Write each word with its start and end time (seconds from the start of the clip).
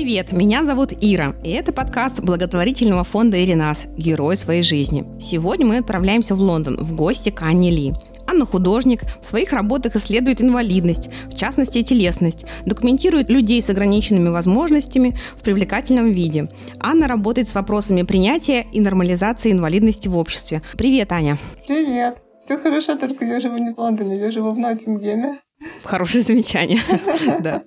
Привет, 0.00 0.30
меня 0.30 0.64
зовут 0.64 0.92
Ира, 1.00 1.34
и 1.42 1.50
это 1.50 1.72
подкаст 1.72 2.20
благотворительного 2.20 3.02
фонда 3.02 3.44
«Иринас. 3.44 3.88
Герой 3.96 4.36
своей 4.36 4.62
жизни». 4.62 5.04
Сегодня 5.18 5.66
мы 5.66 5.78
отправляемся 5.78 6.36
в 6.36 6.40
Лондон 6.40 6.76
в 6.80 6.94
гости 6.94 7.30
к 7.30 7.42
Анне 7.42 7.72
Ли. 7.72 7.94
Анна 8.24 8.46
художник, 8.46 9.02
в 9.20 9.24
своих 9.24 9.52
работах 9.52 9.96
исследует 9.96 10.40
инвалидность, 10.40 11.10
в 11.26 11.36
частности 11.36 11.82
телесность, 11.82 12.46
документирует 12.64 13.28
людей 13.28 13.60
с 13.60 13.70
ограниченными 13.70 14.28
возможностями 14.28 15.16
в 15.34 15.42
привлекательном 15.42 16.12
виде. 16.12 16.48
Анна 16.78 17.08
работает 17.08 17.48
с 17.48 17.56
вопросами 17.56 18.02
принятия 18.02 18.66
и 18.72 18.80
нормализации 18.80 19.50
инвалидности 19.50 20.06
в 20.06 20.16
обществе. 20.16 20.62
Привет, 20.76 21.10
Аня. 21.10 21.38
Привет. 21.66 22.18
Все 22.40 22.56
хорошо, 22.56 22.94
только 22.94 23.24
я 23.24 23.40
живу 23.40 23.58
не 23.58 23.74
в 23.74 23.78
Лондоне, 23.78 24.20
я 24.20 24.30
живу 24.30 24.52
в 24.52 24.58
Ноттингеме. 24.58 25.40
Хорошее 25.82 26.22
замечание. 26.22 26.78
Да. 27.40 27.62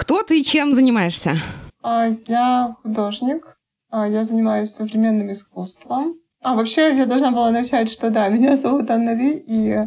Кто 0.00 0.22
ты 0.22 0.40
и 0.40 0.42
чем 0.42 0.72
занимаешься? 0.72 1.36
А, 1.82 2.06
я 2.26 2.74
художник. 2.82 3.58
А, 3.90 4.08
я 4.08 4.24
занимаюсь 4.24 4.70
современным 4.70 5.30
искусством. 5.30 6.14
А 6.40 6.54
вообще 6.54 6.96
я 6.96 7.04
должна 7.04 7.32
была 7.32 7.50
начать, 7.50 7.90
что 7.90 8.08
да, 8.08 8.26
меня 8.30 8.56
зовут 8.56 8.90
Анна 8.90 9.14
Ли, 9.14 9.44
и 9.46 9.78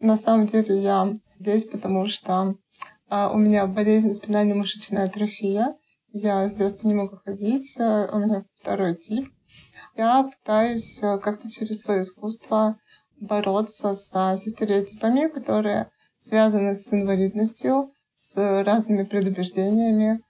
на 0.00 0.16
самом 0.16 0.46
деле 0.46 0.82
я 0.82 1.16
здесь, 1.38 1.64
потому 1.64 2.06
что 2.06 2.56
а, 3.08 3.30
у 3.32 3.38
меня 3.38 3.64
болезнь 3.68 4.12
спинально-мышечная 4.12 5.04
атрофия. 5.04 5.76
Я 6.12 6.48
с 6.48 6.56
детства 6.56 6.88
не 6.88 6.94
могу 6.94 7.18
ходить, 7.24 7.76
у 7.78 8.18
меня 8.18 8.44
второй 8.60 8.96
тип. 8.96 9.28
Я 9.96 10.24
пытаюсь 10.24 10.98
как-то 10.98 11.48
через 11.48 11.82
свое 11.82 12.02
искусство 12.02 12.76
бороться 13.20 13.94
со 13.94 14.36
стереотипами, 14.36 15.28
которые 15.28 15.92
связаны 16.18 16.74
с 16.74 16.92
инвалидностью, 16.92 17.92
с 18.20 18.36
разными 18.64 19.04
предубеждениями. 19.04 20.20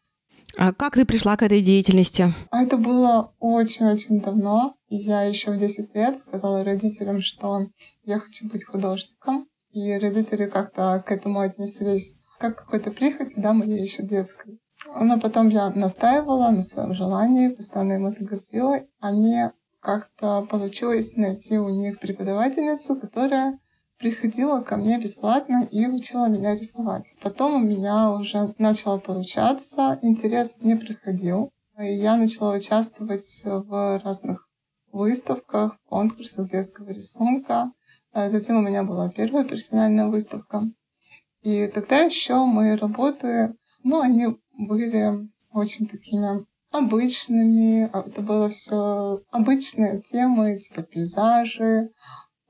А 0.56 0.72
как 0.72 0.94
ты 0.94 1.04
пришла 1.04 1.36
к 1.36 1.42
этой 1.42 1.60
деятельности? 1.60 2.32
А 2.50 2.62
это 2.62 2.76
было 2.76 3.34
очень-очень 3.40 4.20
давно. 4.20 4.76
Я 4.88 5.22
еще 5.22 5.50
в 5.50 5.56
10 5.56 5.94
лет 5.94 6.16
сказала 6.16 6.64
родителям, 6.64 7.20
что 7.20 7.66
я 8.04 8.20
хочу 8.20 8.48
быть 8.48 8.64
художником. 8.64 9.48
И 9.72 9.92
родители 9.98 10.46
как-то 10.46 11.02
к 11.04 11.10
этому 11.10 11.40
отнеслись 11.40 12.16
как 12.38 12.58
какой-то 12.58 12.90
прихоти, 12.92 13.34
да, 13.38 13.52
моей 13.52 13.82
еще 13.82 14.02
детской. 14.02 14.60
Но 14.86 15.18
потом 15.20 15.48
я 15.48 15.70
настаивала 15.70 16.50
на 16.50 16.62
своем 16.62 16.94
желании, 16.94 17.48
постоянно 17.48 17.94
им 17.94 18.06
это 18.06 18.24
говорила. 18.24 18.80
Они 19.00 19.50
как-то 19.80 20.42
получилось 20.42 21.16
найти 21.16 21.58
у 21.58 21.68
них 21.68 21.98
преподавательницу, 21.98 22.96
которая 22.96 23.58
приходила 24.00 24.62
ко 24.62 24.76
мне 24.76 24.98
бесплатно 24.98 25.68
и 25.70 25.86
учила 25.86 26.28
меня 26.28 26.54
рисовать. 26.54 27.14
Потом 27.20 27.54
у 27.54 27.66
меня 27.66 28.10
уже 28.10 28.54
начало 28.58 28.98
получаться, 28.98 29.98
интерес 30.02 30.58
не 30.60 30.74
приходил. 30.74 31.52
И 31.78 31.92
я 31.94 32.16
начала 32.16 32.54
участвовать 32.54 33.42
в 33.44 34.00
разных 34.02 34.48
выставках, 34.90 35.78
конкурсах 35.86 36.48
детского 36.48 36.90
рисунка. 36.90 37.72
А 38.12 38.28
затем 38.28 38.56
у 38.56 38.62
меня 38.62 38.82
была 38.84 39.10
первая 39.10 39.44
персональная 39.44 40.08
выставка. 40.08 40.64
И 41.42 41.66
тогда 41.68 41.98
еще 41.98 42.44
мои 42.44 42.76
работы, 42.76 43.54
ну, 43.84 44.00
они 44.00 44.28
были 44.52 45.28
очень 45.52 45.86
такими 45.86 46.46
обычными. 46.70 47.88
А 47.92 48.00
это 48.00 48.22
было 48.22 48.48
все 48.48 49.20
обычные 49.30 50.00
темы, 50.00 50.58
типа 50.58 50.82
пейзажи, 50.82 51.90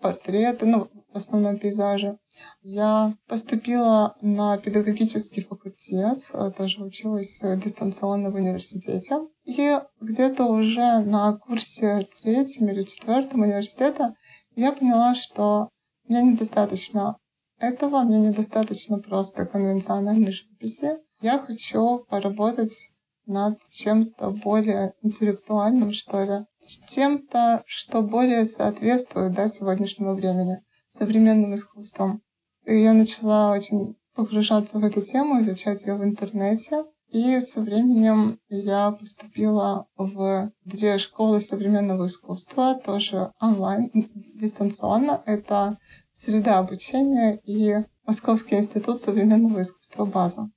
портреты, 0.01 0.67
ну, 0.67 0.89
в 1.13 1.17
основном 1.17 1.59
пейзажи. 1.59 2.19
Я 2.63 3.15
поступила 3.27 4.17
на 4.21 4.57
педагогический 4.59 5.43
факультет, 5.43 6.19
э, 6.33 6.51
тоже 6.57 6.83
училась 6.83 7.41
дистанционно 7.43 8.31
в 8.31 8.37
университете. 8.37 9.21
И 9.45 9.79
где-то 10.01 10.45
уже 10.45 11.01
на 11.01 11.37
курсе 11.37 12.09
третьем 12.23 12.69
или 12.69 12.85
четвертом 12.85 13.43
университета 13.43 14.15
я 14.57 14.73
поняла, 14.73 15.15
что 15.15 15.69
мне 16.09 16.23
недостаточно 16.23 17.17
этого, 17.59 18.03
мне 18.03 18.21
недостаточно 18.21 18.99
просто 18.99 19.47
конвенциональной 19.47 20.33
живописи. 20.33 20.99
Я 21.21 21.39
хочу 21.39 22.05
поработать 22.09 22.91
над 23.27 23.61
чем-то 23.71 24.31
более 24.43 24.95
интеллектуальным, 25.03 25.93
что 25.93 26.25
ли, 26.25 26.47
чем-то, 26.89 27.63
что 27.67 28.03
более 28.03 28.45
соответствует 28.45 29.35
да, 29.35 29.47
сегодняшнему 29.49 30.15
времени 30.15 30.63
современным 30.91 31.55
искусством. 31.55 32.23
И 32.67 32.79
я 32.79 32.93
начала 32.93 33.53
очень 33.53 33.97
погружаться 34.15 34.79
в 34.79 34.85
эту 34.85 35.01
тему, 35.01 35.41
изучать 35.41 35.87
ее 35.87 35.95
в 35.95 36.05
интернете. 36.05 36.85
И 37.09 37.41
со 37.41 37.63
временем 37.63 38.39
я 38.49 38.93
поступила 38.93 39.89
в 39.97 40.53
две 40.65 40.99
школы 40.99 41.41
современного 41.41 42.07
искусства, 42.07 42.75
тоже 42.75 43.33
онлайн, 43.41 43.91
дистанционно. 44.15 45.23
Это 45.27 45.79
среда 46.13 46.59
обучения 46.59 47.41
и 47.45 47.85
Московский 48.05 48.57
институт 48.57 49.01
современного 49.01 49.63
искусства 49.63 50.05
«База». 50.05 50.51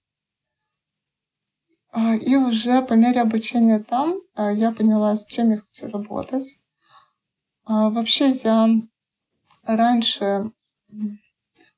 А, 1.91 2.15
и 2.15 2.35
уже 2.35 2.81
по 2.81 2.93
мере 2.93 3.21
обучения 3.21 3.79
там 3.79 4.15
а, 4.33 4.51
я 4.51 4.71
поняла, 4.71 5.15
с 5.15 5.25
чем 5.27 5.51
я 5.51 5.61
хочу 5.61 5.91
работать. 5.91 6.59
А, 7.65 7.91
вообще 7.91 8.31
я 8.43 8.67
раньше 9.65 10.51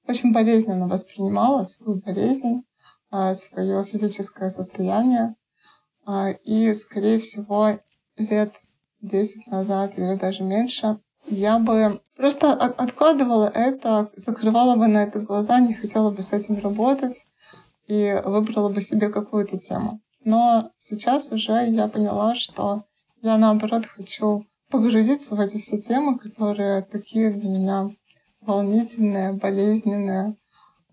очень 0.07 0.33
болезненно 0.33 0.87
воспринимала 0.87 1.63
свою 1.63 1.99
болезнь, 1.99 2.63
а, 3.09 3.33
свое 3.33 3.85
физическое 3.85 4.49
состояние. 4.49 5.35
А, 6.05 6.29
и, 6.29 6.73
скорее 6.73 7.19
всего, 7.19 7.79
лет 8.17 8.55
10 9.01 9.47
назад 9.47 9.97
или 9.97 10.15
даже 10.15 10.43
меньше 10.43 10.99
я 11.27 11.57
бы 11.59 12.01
просто 12.15 12.53
от 12.53 12.79
откладывала 12.79 13.47
это, 13.47 14.11
закрывала 14.15 14.75
бы 14.75 14.87
на 14.87 15.03
это 15.03 15.19
глаза, 15.19 15.59
не 15.59 15.73
хотела 15.73 16.11
бы 16.11 16.21
с 16.21 16.33
этим 16.33 16.59
работать 16.59 17.25
и 17.87 18.21
выбрала 18.23 18.69
бы 18.69 18.81
себе 18.81 19.09
какую-то 19.09 19.57
тему. 19.57 20.01
Но 20.23 20.71
сейчас 20.77 21.31
уже 21.31 21.67
я 21.67 21.87
поняла, 21.87 22.35
что 22.35 22.85
я 23.21 23.37
наоборот 23.37 23.85
хочу 23.85 24.45
погрузиться 24.69 25.35
в 25.35 25.39
эти 25.39 25.57
все 25.57 25.79
темы, 25.79 26.17
которые 26.17 26.81
такие 26.83 27.31
для 27.31 27.49
меня 27.49 27.89
волнительные, 28.41 29.33
болезненные. 29.33 30.35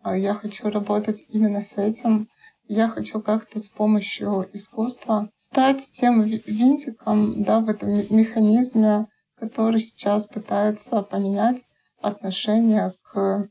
А 0.02 0.16
я 0.16 0.34
хочу 0.34 0.70
работать 0.70 1.24
именно 1.28 1.62
с 1.62 1.78
этим. 1.78 2.28
Я 2.68 2.88
хочу 2.88 3.20
как-то 3.20 3.60
с 3.60 3.68
помощью 3.68 4.48
искусства 4.52 5.30
стать 5.36 5.90
тем 5.92 6.22
винтиком 6.22 7.42
да, 7.44 7.60
в 7.60 7.68
этом 7.68 7.90
механизме, 7.90 9.06
который 9.38 9.80
сейчас 9.80 10.24
пытается 10.24 11.02
поменять 11.02 11.66
отношение 12.00 12.94
к 13.02 13.48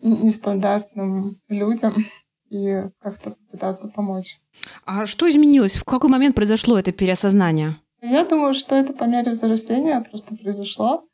нестандартным 0.00 1.40
людям 1.48 2.06
и 2.50 2.84
как-то 3.00 3.30
попытаться 3.30 3.88
помочь. 3.88 4.38
А 4.84 5.06
что 5.06 5.28
изменилось? 5.28 5.74
В 5.74 5.84
какой 5.84 6.10
момент 6.10 6.34
произошло 6.34 6.78
это 6.78 6.92
переосознание? 6.92 7.76
Я 8.06 8.26
думаю, 8.26 8.52
что 8.52 8.76
это 8.76 8.92
по 8.92 9.04
мере 9.04 9.32
взросления 9.32 9.98
просто 10.02 10.36
произошло, 10.36 11.04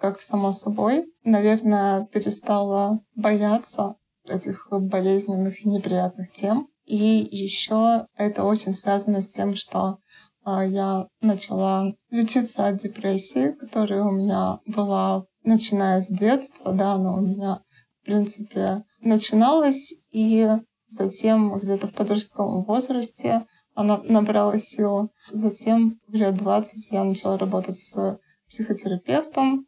как 0.00 0.20
само 0.20 0.50
собой. 0.50 1.06
Наверное, 1.22 2.06
перестала 2.06 2.98
бояться 3.14 3.94
этих 4.26 4.66
болезненных 4.68 5.64
и 5.64 5.68
неприятных 5.68 6.32
тем. 6.32 6.66
И 6.86 6.96
еще 6.96 8.08
это 8.16 8.42
очень 8.42 8.72
связано 8.72 9.22
с 9.22 9.30
тем, 9.30 9.54
что 9.54 9.98
э, 10.44 10.66
я 10.66 11.06
начала 11.20 11.94
лечиться 12.10 12.66
от 12.66 12.78
депрессии, 12.78 13.52
которая 13.52 14.02
у 14.02 14.10
меня 14.10 14.58
была, 14.66 15.26
начиная 15.44 16.00
с 16.00 16.08
детства, 16.08 16.72
да, 16.72 16.98
но 16.98 17.14
у 17.14 17.20
меня, 17.20 17.62
в 18.02 18.06
принципе, 18.06 18.82
начиналась, 19.00 19.94
и 20.10 20.48
затем 20.88 21.56
где-то 21.60 21.86
в 21.86 21.94
подростковом 21.94 22.64
возрасте 22.64 23.46
она 23.80 23.98
набрала 24.04 24.58
силу. 24.58 25.10
Затем 25.30 26.00
в 26.06 26.14
лет 26.14 26.36
20 26.36 26.92
я 26.92 27.02
начала 27.02 27.38
работать 27.38 27.78
с 27.78 28.20
психотерапевтом. 28.50 29.66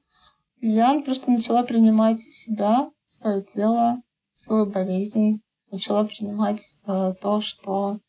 Я 0.60 1.00
просто 1.00 1.30
начала 1.30 1.62
принимать 1.62 2.20
себя, 2.20 2.90
свое 3.06 3.42
тело, 3.42 4.02
свою 4.34 4.66
болезнь. 4.66 5.40
Начала 5.70 6.04
принимать 6.04 6.60
э, 6.86 7.14
то, 7.22 7.40
что 7.40 8.00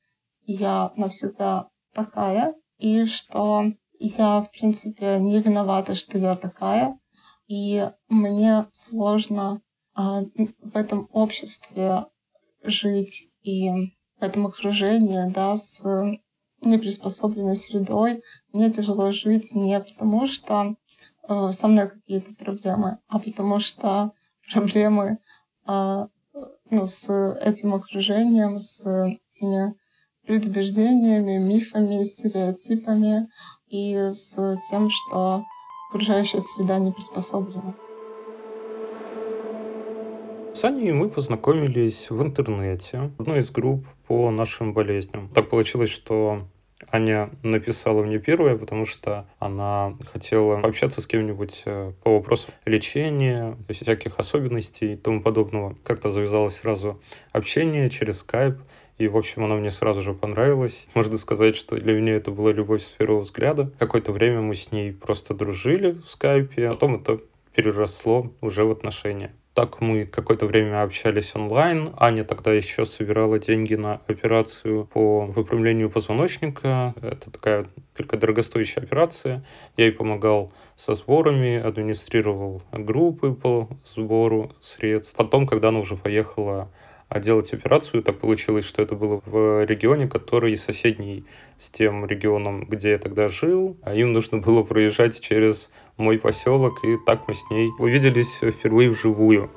я 0.45 0.91
навсегда 0.97 1.69
такая, 1.93 2.53
и 2.77 3.05
что 3.05 3.71
я, 3.97 4.41
в 4.41 4.51
принципе, 4.51 5.19
не 5.19 5.39
виновата, 5.39 5.95
что 5.95 6.17
я 6.17 6.35
такая. 6.35 6.99
И 7.47 7.89
мне 8.09 8.67
сложно 8.73 9.61
э, 9.95 10.01
в 10.59 10.75
этом 10.75 11.07
обществе 11.13 12.07
жить 12.61 13.31
и 13.41 13.69
этом 14.23 14.47
окружении, 14.47 15.31
да, 15.31 15.55
с 15.57 15.83
неприспособленной 16.61 17.57
средой. 17.57 18.21
Мне 18.51 18.71
тяжело 18.71 19.11
жить 19.11 19.53
не 19.53 19.79
потому, 19.79 20.27
что 20.27 20.75
э, 21.27 21.51
со 21.51 21.67
мной 21.67 21.89
какие-то 21.89 22.33
проблемы, 22.35 22.99
а 23.07 23.19
потому 23.19 23.59
что 23.59 24.11
проблемы 24.51 25.19
э, 25.67 26.07
ну, 26.69 26.87
с 26.87 27.09
этим 27.41 27.75
окружением, 27.75 28.59
с 28.59 28.85
этими 28.85 29.75
предубеждениями, 30.25 31.37
мифами, 31.37 32.03
стереотипами 32.03 33.29
и 33.67 33.95
с 34.11 34.57
тем, 34.69 34.89
что 34.89 35.43
окружающая 35.89 36.39
среда 36.39 36.79
не 36.79 36.91
приспособлена. 36.91 37.73
С 40.63 40.65
Аней 40.65 40.93
мы 40.93 41.09
познакомились 41.09 42.09
в 42.09 42.23
интернете, 42.23 43.11
в 43.17 43.21
одной 43.23 43.39
из 43.39 43.51
групп 43.51 43.85
по 44.07 44.31
нашим 44.31 44.71
болезням. 44.71 45.27
Так 45.35 45.49
получилось, 45.49 45.89
что 45.89 46.47
Аня 46.89 47.31
написала 47.43 48.01
мне 48.01 48.17
первое, 48.17 48.55
потому 48.55 48.85
что 48.85 49.27
она 49.39 49.97
хотела 50.13 50.61
общаться 50.61 51.01
с 51.01 51.05
кем-нибудь 51.05 51.63
э, 51.65 51.91
по 52.01 52.13
вопросу 52.13 52.47
лечения, 52.63 53.57
всяких 53.67 54.19
особенностей 54.19 54.93
и 54.93 54.95
тому 54.95 55.21
подобного. 55.21 55.75
Как-то 55.83 56.11
завязалось 56.11 56.55
сразу 56.55 57.01
общение 57.33 57.89
через 57.89 58.19
скайп. 58.19 58.55
И, 58.97 59.09
в 59.09 59.17
общем, 59.17 59.43
она 59.43 59.55
мне 59.55 59.69
сразу 59.69 60.01
же 60.01 60.13
понравилась. 60.13 60.87
Можно 60.93 61.17
сказать, 61.17 61.57
что 61.57 61.75
для 61.75 61.93
меня 61.93 62.13
это 62.13 62.31
была 62.31 62.53
любовь 62.53 62.83
с 62.83 62.87
первого 62.87 63.19
взгляда. 63.19 63.69
Какое-то 63.79 64.13
время 64.13 64.39
мы 64.39 64.55
с 64.55 64.71
ней 64.71 64.93
просто 64.93 65.33
дружили 65.33 65.91
в 65.91 66.09
скайпе, 66.09 66.69
а 66.69 66.71
потом 66.75 66.95
это 67.01 67.19
переросло 67.53 68.31
уже 68.39 68.63
в 68.63 68.71
отношения. 68.71 69.33
Так 69.53 69.81
мы 69.81 70.05
какое-то 70.07 70.47
время 70.47 70.81
общались 70.81 71.35
онлайн. 71.35 71.93
Аня 71.97 72.23
тогда 72.23 72.51
еще 72.51 72.85
собирала 72.85 73.37
деньги 73.37 73.75
на 73.75 74.01
операцию 74.07 74.85
по 74.85 75.27
выпрямлению 75.27 75.91
позвоночника. 75.91 76.95
Это 76.99 77.29
такая 77.29 77.67
только 77.95 78.17
дорогостоящая 78.17 78.83
операция. 78.83 79.45
Я 79.77 79.85
ей 79.85 79.91
помогал 79.91 80.51
со 80.75 80.95
сборами, 80.95 81.61
администрировал 81.61 82.63
группы 82.71 83.33
по 83.33 83.69
сбору 83.85 84.53
средств. 84.59 85.15
Потом, 85.15 85.45
когда 85.45 85.67
она 85.67 85.79
уже 85.79 85.97
поехала 85.97 86.71
а 87.13 87.19
делать 87.19 87.53
операцию. 87.53 88.01
Так 88.01 88.19
получилось, 88.19 88.65
что 88.65 88.81
это 88.81 88.95
было 88.95 89.21
в 89.25 89.65
регионе, 89.65 90.07
который 90.07 90.57
соседний 90.57 91.25
с 91.59 91.69
тем 91.69 92.07
регионом, 92.07 92.65
где 92.65 92.89
я 92.89 92.97
тогда 92.97 93.29
жил. 93.29 93.77
А 93.83 93.93
им 93.93 94.13
нужно 94.13 94.39
было 94.39 94.63
проезжать 94.63 95.21
через 95.21 95.69
мой 95.95 96.17
поселок, 96.17 96.83
и 96.83 96.97
так 97.05 97.27
мы 97.27 97.35
с 97.35 97.43
ней 97.51 97.69
увиделись 97.77 98.37
впервые 98.37 98.89
вживую. 98.89 99.51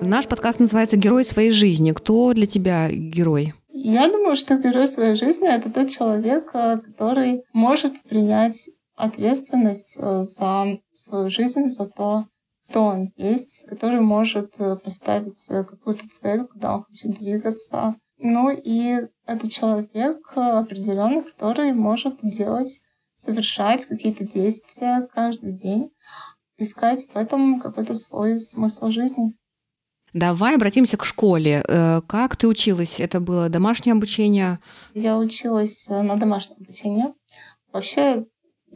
Наш 0.00 0.26
подкаст 0.26 0.60
называется 0.60 0.96
«Герой 0.96 1.24
своей 1.24 1.50
жизни». 1.50 1.92
Кто 1.92 2.32
для 2.32 2.46
тебя 2.46 2.88
герой? 2.90 3.52
Я 3.70 4.08
думаю, 4.08 4.34
что 4.34 4.56
герой 4.56 4.88
своей 4.88 5.14
жизни— 5.14 5.48
это 5.54 5.70
тот 5.70 5.90
человек, 5.90 6.50
э, 6.54 6.78
который 6.78 7.42
может 7.52 8.02
принять 8.02 8.70
ответственность 8.96 9.98
э, 10.00 10.22
за 10.22 10.78
свою 10.92 11.28
жизнь, 11.28 11.66
за 11.68 11.86
то, 11.86 12.24
кто 12.68 12.84
он 12.84 13.12
есть, 13.16 13.66
который 13.68 14.00
может 14.00 14.60
э, 14.60 14.76
поставить 14.76 15.42
какую-то 15.48 16.08
цель, 16.10 16.44
куда 16.44 16.76
он 16.76 16.84
хочет 16.84 17.18
двигаться. 17.18 17.96
Ну 18.18 18.50
и 18.50 19.08
это 19.26 19.50
человек 19.50 20.32
э, 20.36 20.40
определенный, 20.40 21.22
который 21.22 21.72
может 21.72 22.18
делать, 22.22 22.80
совершать 23.14 23.86
какие-то 23.86 24.26
действия 24.26 25.08
каждый 25.14 25.52
день, 25.52 25.90
искать 26.58 27.08
в 27.12 27.16
этом 27.16 27.60
какой-то 27.60 27.96
свой 27.96 28.38
смысл 28.40 28.90
жизни. 28.90 29.34
Давай 30.12 30.56
обратимся 30.56 30.96
к 30.96 31.04
школе. 31.04 31.64
Э, 31.66 32.02
как 32.02 32.36
ты 32.36 32.48
училась? 32.48 33.00
Это 33.00 33.20
было 33.20 33.48
домашнее 33.48 33.94
обучение? 33.94 34.58
Я 34.94 35.16
училась 35.16 35.86
на 35.88 36.16
домашнее 36.16 36.56
обучение. 36.56 37.14
Вообще 37.72 38.26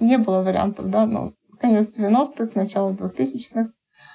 не 0.00 0.16
было 0.16 0.42
вариантов, 0.42 0.88
да, 0.88 1.04
ну, 1.04 1.34
конец 1.60 1.98
90-х, 1.98 2.52
начало 2.54 2.92
2000-х 2.92 3.72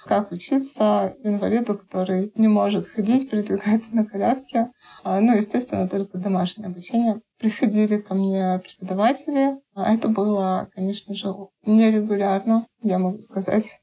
как 0.08 0.32
учиться 0.32 1.16
инвалиду, 1.24 1.78
который 1.78 2.32
не 2.36 2.48
может 2.48 2.88
ходить, 2.88 3.30
передвигаться 3.30 3.96
на 3.96 4.06
коляске. 4.06 4.72
А, 5.04 5.20
ну, 5.20 5.36
естественно, 5.36 5.88
только 5.88 6.18
домашнее 6.18 6.68
обучение. 6.68 7.22
Приходили 7.40 7.98
ко 7.98 8.16
мне 8.16 8.60
преподаватели. 8.60 9.58
А 9.76 9.94
это 9.94 10.08
было, 10.08 10.70
конечно 10.74 11.14
же, 11.14 11.34
нерегулярно, 11.66 12.66
я 12.82 12.98
могу 12.98 13.20
сказать. 13.20 13.80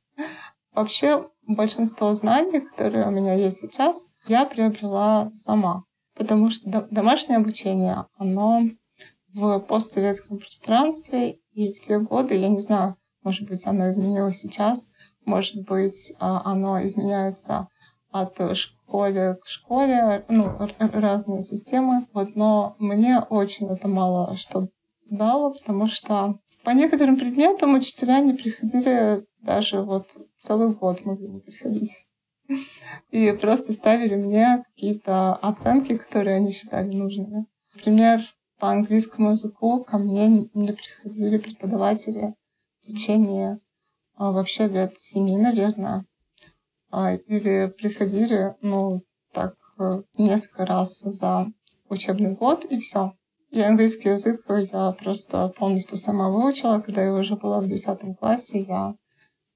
Вообще, 0.75 1.29
большинство 1.47 2.13
знаний, 2.15 2.61
которые 2.61 3.07
у 3.07 3.11
меня 3.11 3.35
есть 3.35 3.59
сейчас, 3.59 4.09
я 4.27 4.45
приобрела 4.45 5.31
сама. 5.35 5.85
Потому 6.17 6.51
что 6.51 6.89
домашнее 6.91 7.39
обучение, 7.39 8.07
оно 8.17 8.63
в 9.33 9.59
постсоветском 9.61 10.39
пространстве 10.39 11.39
и 11.53 11.73
в 11.73 11.81
те 11.81 11.99
годы, 11.99 12.37
я 12.37 12.49
не 12.49 12.61
знаю, 12.61 12.97
может 13.25 13.49
быть, 13.49 13.67
оно 13.67 13.89
изменилось 13.91 14.39
сейчас, 14.39 14.89
может 15.25 15.65
быть, 15.67 16.13
а, 16.19 16.43
оно 16.45 16.83
изменяется 16.83 17.69
от 18.11 18.39
школы 18.57 19.37
к 19.43 19.47
школе, 19.47 20.25
ну, 20.29 20.57
разные 20.79 21.43
системы. 21.43 22.07
Вот, 22.13 22.37
но 22.37 22.77
мне 22.79 23.21
очень 23.21 23.69
это 23.69 23.89
мало 23.89 24.37
что 24.37 24.69
дало, 25.11 25.53
потому 25.53 25.89
что 25.89 26.39
по 26.65 26.71
некоторым 26.71 27.17
предметам 27.17 27.75
учителя 27.75 28.21
не 28.21 28.35
приходили 28.35 29.25
даже 29.43 29.83
вот 29.83 30.17
целый 30.39 30.73
год 30.75 31.05
могли 31.05 31.29
не 31.29 31.41
приходить. 31.41 32.07
И 33.11 33.33
просто 33.33 33.73
ставили 33.73 34.17
мне 34.17 34.65
какие-то 34.75 35.35
оценки, 35.35 35.97
которые 35.97 36.37
они 36.37 36.53
считали 36.53 36.95
нужными. 36.95 37.47
Например, 37.75 38.21
по 38.59 38.71
английскому 38.71 39.31
языку 39.31 39.83
ко 39.85 39.99
мне 39.99 40.29
не 40.55 40.73
приходили 40.73 41.39
преподаватели 41.39 42.35
в 42.81 42.87
течение 42.87 43.59
вообще 44.17 44.69
лет 44.69 44.99
семи, 44.99 45.37
наверное. 45.37 46.05
А, 46.91 47.15
или 47.15 47.75
приходили, 47.77 48.55
ну, 48.61 49.03
так, 49.33 49.55
э, 49.79 50.03
несколько 50.17 50.65
раз 50.65 51.01
за 51.01 51.47
учебный 51.89 52.35
год, 52.35 52.65
и 52.65 52.79
все. 52.79 53.15
И 53.51 53.61
английский 53.61 54.11
язык 54.11 54.45
я 54.73 54.93
просто 54.93 55.49
полностью 55.49 55.97
сама 55.97 56.31
выучила. 56.31 56.81
Когда 56.81 57.03
я 57.05 57.13
уже 57.13 57.37
была 57.37 57.61
в 57.61 57.67
десятом 57.67 58.15
классе, 58.15 58.63
я 58.63 58.95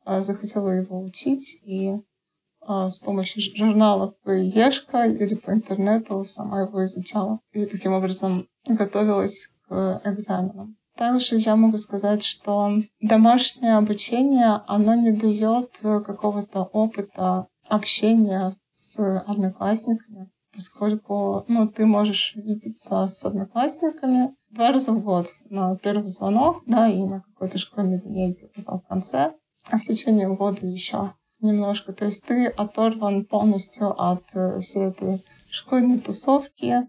а, 0.04 0.22
захотела 0.22 0.70
его 0.70 1.00
учить, 1.00 1.58
и 1.64 1.94
с 2.60 2.98
помощью 2.98 3.40
журналов 3.56 4.14
Ешка 4.26 5.06
или 5.06 5.34
по 5.36 5.52
интернету 5.52 6.24
сама 6.24 6.62
его 6.62 6.84
изучала. 6.84 7.40
И 7.52 7.64
таким 7.64 7.92
образом 7.94 8.46
готовилась 8.66 9.48
к 9.68 10.02
экзаменам. 10.04 10.77
Также 10.98 11.36
я 11.36 11.54
могу 11.54 11.78
сказать, 11.78 12.24
что 12.24 12.72
домашнее 13.00 13.76
обучение, 13.76 14.62
оно 14.66 14.96
не 14.96 15.12
дает 15.12 15.70
какого-то 15.80 16.64
опыта 16.64 17.46
общения 17.68 18.56
с 18.72 18.98
одноклассниками, 19.20 20.28
поскольку 20.52 21.44
ну, 21.46 21.68
ты 21.68 21.86
можешь 21.86 22.34
видеться 22.34 23.06
с 23.06 23.24
одноклассниками 23.24 24.34
два 24.50 24.72
раза 24.72 24.92
в 24.92 25.00
год 25.00 25.28
на 25.48 25.76
первый 25.76 26.08
звонок, 26.08 26.64
да, 26.66 26.88
и 26.88 27.00
на 27.04 27.20
какой-то 27.20 27.58
школьной 27.58 28.00
линейке 28.00 28.50
потом 28.56 28.80
в 28.80 28.88
конце, 28.88 29.34
а 29.70 29.78
в 29.78 29.84
течение 29.84 30.34
года 30.34 30.66
еще 30.66 31.14
немножко. 31.38 31.92
То 31.92 32.06
есть 32.06 32.24
ты 32.26 32.46
оторван 32.46 33.24
полностью 33.24 33.94
от 34.02 34.24
всей 34.62 34.86
этой 34.86 35.22
школьной 35.48 36.00
тусовки, 36.00 36.88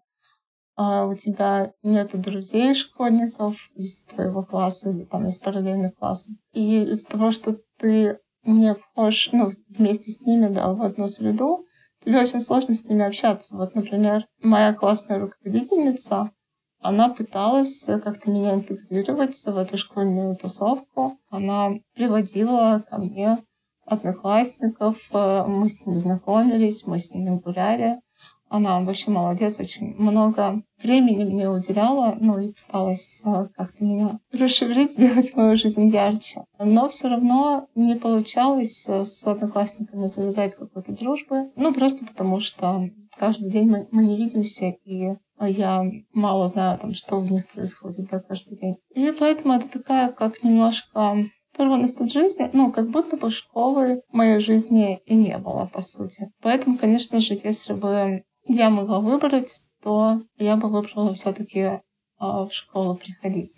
а 0.81 1.07
у 1.07 1.13
тебя 1.13 1.73
нету 1.83 2.17
друзей 2.17 2.73
школьников 2.73 3.57
из 3.75 4.05
твоего 4.05 4.43
класса 4.43 4.91
или 4.91 5.03
там 5.03 5.27
из 5.27 5.37
параллельных 5.37 5.93
классов. 5.95 6.35
И 6.53 6.83
из-за 6.83 7.05
того, 7.05 7.31
что 7.31 7.57
ты 7.77 8.17
не 8.45 8.73
вхож, 8.73 9.27
ну, 9.33 9.51
вместе 9.67 10.13
с 10.13 10.21
ними, 10.21 10.47
да, 10.47 10.71
в 10.71 10.81
одну 10.81 11.09
среду, 11.09 11.65
тебе 11.99 12.21
очень 12.21 12.39
сложно 12.39 12.75
с 12.75 12.85
ними 12.85 13.03
общаться. 13.03 13.57
Вот, 13.57 13.75
например, 13.75 14.25
моя 14.41 14.73
классная 14.73 15.19
руководительница, 15.19 16.31
она 16.79 17.09
пыталась 17.09 17.83
как-то 17.83 18.31
меня 18.31 18.53
интегрировать 18.53 19.35
в 19.35 19.57
эту 19.57 19.77
школьную 19.77 20.37
тусовку. 20.37 21.17
Она 21.29 21.71
приводила 21.93 22.85
ко 22.89 22.99
мне 22.99 23.37
одноклассников, 23.85 24.97
э, 25.11 25.43
мы 25.45 25.67
с 25.67 25.85
ними 25.85 25.97
знакомились, 25.97 26.85
мы 26.87 26.99
с 26.99 27.11
ними 27.11 27.37
гуляли. 27.37 27.99
Она 28.49 28.81
вообще 28.81 29.11
молодец, 29.11 29.59
очень 29.59 29.95
много 29.95 30.63
времени 30.81 31.23
мне 31.23 31.49
уделяла, 31.49 32.17
ну 32.19 32.39
и 32.39 32.53
пыталась 32.53 33.21
а, 33.23 33.45
как-то 33.55 33.83
меня 33.83 34.19
расшевелить, 34.31 34.91
сделать 34.93 35.35
мою 35.35 35.55
жизнь 35.55 35.87
ярче. 35.87 36.43
Но 36.57 36.89
все 36.89 37.09
равно 37.09 37.67
не 37.75 37.95
получалось 37.95 38.85
а, 38.87 39.05
с 39.05 39.25
одноклассниками 39.25 40.07
завязать 40.07 40.55
какой-то 40.55 40.93
дружбы. 40.93 41.51
Ну, 41.55 41.73
просто 41.73 42.05
потому 42.05 42.39
что 42.39 42.89
каждый 43.17 43.51
день 43.51 43.69
мы, 43.69 43.87
мы 43.91 44.03
не 44.03 44.17
видимся, 44.17 44.75
и 44.83 45.15
я 45.39 45.83
мало 46.13 46.47
знаю 46.47 46.77
там, 46.79 46.93
что 46.93 47.19
в 47.19 47.31
них 47.31 47.47
происходит 47.51 48.09
да, 48.09 48.19
каждый 48.19 48.57
день. 48.57 48.75
И 48.95 49.13
поэтому 49.17 49.53
это 49.53 49.69
такая, 49.69 50.11
как 50.11 50.43
немножко 50.43 51.15
оторванность 51.53 51.99
от 52.01 52.11
жизни, 52.11 52.49
ну, 52.53 52.71
как 52.71 52.89
будто 52.89 53.17
бы 53.17 53.29
школы 53.31 54.01
в 54.09 54.13
моей 54.15 54.39
жизни 54.39 54.99
и 55.05 55.15
не 55.15 55.37
было, 55.37 55.65
по 55.65 55.81
сути. 55.81 56.31
Поэтому, 56.41 56.77
конечно 56.77 57.19
же, 57.19 57.39
если 57.43 57.73
бы 57.73 58.23
я 58.45 58.69
могла 58.69 58.99
выбрать, 58.99 59.61
то 59.81 60.21
я 60.37 60.55
бы 60.55 60.69
выбрала 60.69 61.13
все-таки 61.13 61.81
а, 62.17 62.45
в 62.45 62.53
школу 62.53 62.95
приходить. 62.95 63.55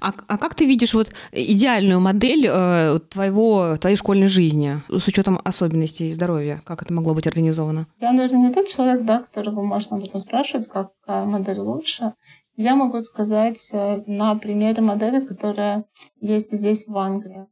А, 0.00 0.12
а 0.28 0.38
как 0.38 0.54
ты 0.54 0.66
видишь 0.66 0.94
вот 0.94 1.12
идеальную 1.32 2.00
модель 2.00 2.46
э, 2.46 2.98
твоего, 3.10 3.76
твоей 3.78 3.96
школьной 3.96 4.26
жизни 4.26 4.82
с 4.88 5.08
учетом 5.08 5.40
особенностей 5.44 6.12
здоровья? 6.12 6.60
Как 6.64 6.82
это 6.82 6.92
могло 6.92 7.14
быть 7.14 7.26
организовано? 7.26 7.86
Я, 8.00 8.12
наверное, 8.12 8.48
не 8.48 8.52
тот 8.52 8.68
человек, 8.68 9.04
да, 9.04 9.20
которого 9.20 9.62
можно 9.62 9.96
об 9.96 10.04
этом 10.04 10.20
спрашивать, 10.20 10.68
какая 10.68 11.24
модель 11.24 11.60
лучше. 11.60 12.12
Я 12.56 12.76
могу 12.76 13.00
сказать 13.00 13.70
э, 13.72 14.02
на 14.06 14.34
примере 14.34 14.82
модели, 14.82 15.24
которая 15.24 15.86
есть 16.20 16.52
здесь 16.52 16.86
в 16.86 16.96
Англии. 16.98 17.46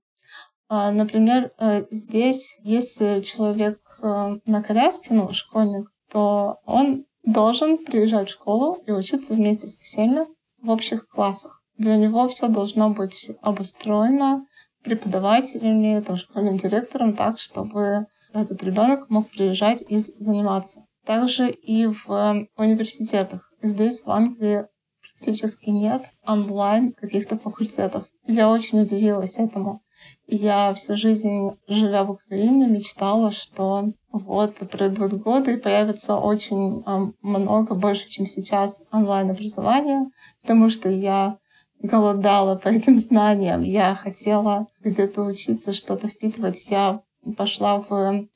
А, 0.69 0.93
например, 0.93 1.53
э, 1.59 1.87
здесь, 1.91 2.59
если 2.63 3.23
человек 3.23 3.81
э, 4.03 4.37
на 4.45 4.63
коляске, 4.63 5.15
ну, 5.15 5.33
школьник, 5.33 5.91
то 6.11 6.59
он 6.65 7.05
должен 7.25 7.79
приезжать 7.79 8.29
в 8.29 8.33
школу 8.33 8.79
и 8.87 8.93
учиться 8.93 9.35
вместе 9.35 9.69
со 9.69 9.83
всеми 9.83 10.27
в 10.63 10.71
общих 10.71 11.09
классах 11.09 11.61
для 11.81 11.97
него 11.97 12.29
все 12.29 12.49
должно 12.49 12.91
быть 12.91 13.31
обустроено 13.41 14.45
преподавателями, 14.85 16.01
там, 16.01 16.17
школьным 16.17 16.59
директором 16.59 17.15
так, 17.15 17.39
чтобы 17.39 18.07
этот 18.35 18.63
ребенок 18.63 19.09
мог 19.09 19.31
приезжать 19.31 19.83
и 19.89 19.99
заниматься. 19.99 20.85
Также 21.07 21.51
и 21.51 21.87
в 21.87 22.47
университетах. 22.59 23.51
Здесь, 23.63 24.03
в 24.05 24.11
Англии, 24.11 24.67
практически 25.01 25.71
нет 25.71 26.03
онлайн 26.27 26.93
каких-то 26.93 27.39
факультетов. 27.39 28.05
Я 28.27 28.51
очень 28.51 28.83
удивилась 28.83 29.39
этому. 29.39 29.81
Я 30.27 30.75
всю 30.75 30.97
жизнь, 30.97 31.51
живя 31.67 32.05
в 32.05 32.13
Украине, 32.13 32.67
мечтала, 32.67 33.33
что 33.33 33.91
вот 34.13 34.59
пройдут 34.71 35.15
годы 35.15 35.55
и 35.55 35.61
появится 35.61 36.17
очень 36.17 36.85
много, 37.23 37.75
больше, 37.75 38.09
чем 38.09 38.27
сейчас, 38.27 38.85
онлайн-образования, 38.93 40.11
потому 40.41 40.71
что 40.71 40.89
я 40.89 41.39
голодала 41.83 42.57
по 42.57 42.69
этим 42.69 42.99
знаниям. 42.99 43.63
Я 43.63 43.95
хотела 43.95 44.67
где-то 44.81 45.23
учиться, 45.23 45.73
что-то 45.73 46.09
впитывать. 46.09 46.67
Я 46.69 47.03
пошла 47.37 47.81
в 47.81 48.29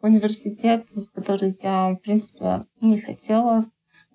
университет, 0.00 0.86
в 0.90 1.06
который 1.12 1.56
я, 1.62 1.90
в 1.90 1.96
принципе, 1.96 2.64
не 2.80 3.00
хотела, 3.00 3.66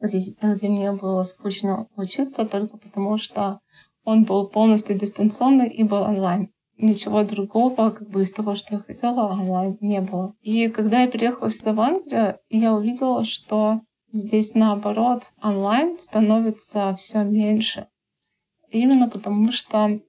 где, 0.02 0.36
где 0.42 0.70
мне 0.70 0.92
было 0.92 1.24
скучно 1.24 1.88
учиться, 1.96 2.46
только 2.46 2.78
потому 2.78 3.18
что 3.18 3.60
он 4.04 4.24
был 4.24 4.48
полностью 4.48 4.98
дистанционный 4.98 5.70
и 5.70 5.84
был 5.84 6.02
онлайн. 6.02 6.50
Ничего 6.80 7.24
другого, 7.24 7.90
как 7.90 8.10
бы 8.10 8.22
из 8.22 8.32
того, 8.32 8.56
что 8.56 8.76
я 8.76 8.80
хотела, 8.82 9.76
не 9.82 10.00
было. 10.02 10.36
И 10.42 10.68
когда 10.70 11.02
я 11.02 11.08
переехала 11.08 11.50
сюда 11.50 11.74
в 11.74 11.82
Англию, 11.82 12.40
я 12.50 12.74
увидела, 12.74 13.26
что 13.26 13.82
здесь 14.12 14.54
наоборот 14.54 15.32
онлайн 15.42 15.98
становится 16.00 16.96
все 16.96 17.24
меньше. 17.24 17.88
Именно 18.70 19.10
потому, 19.10 19.52
что 19.52 20.00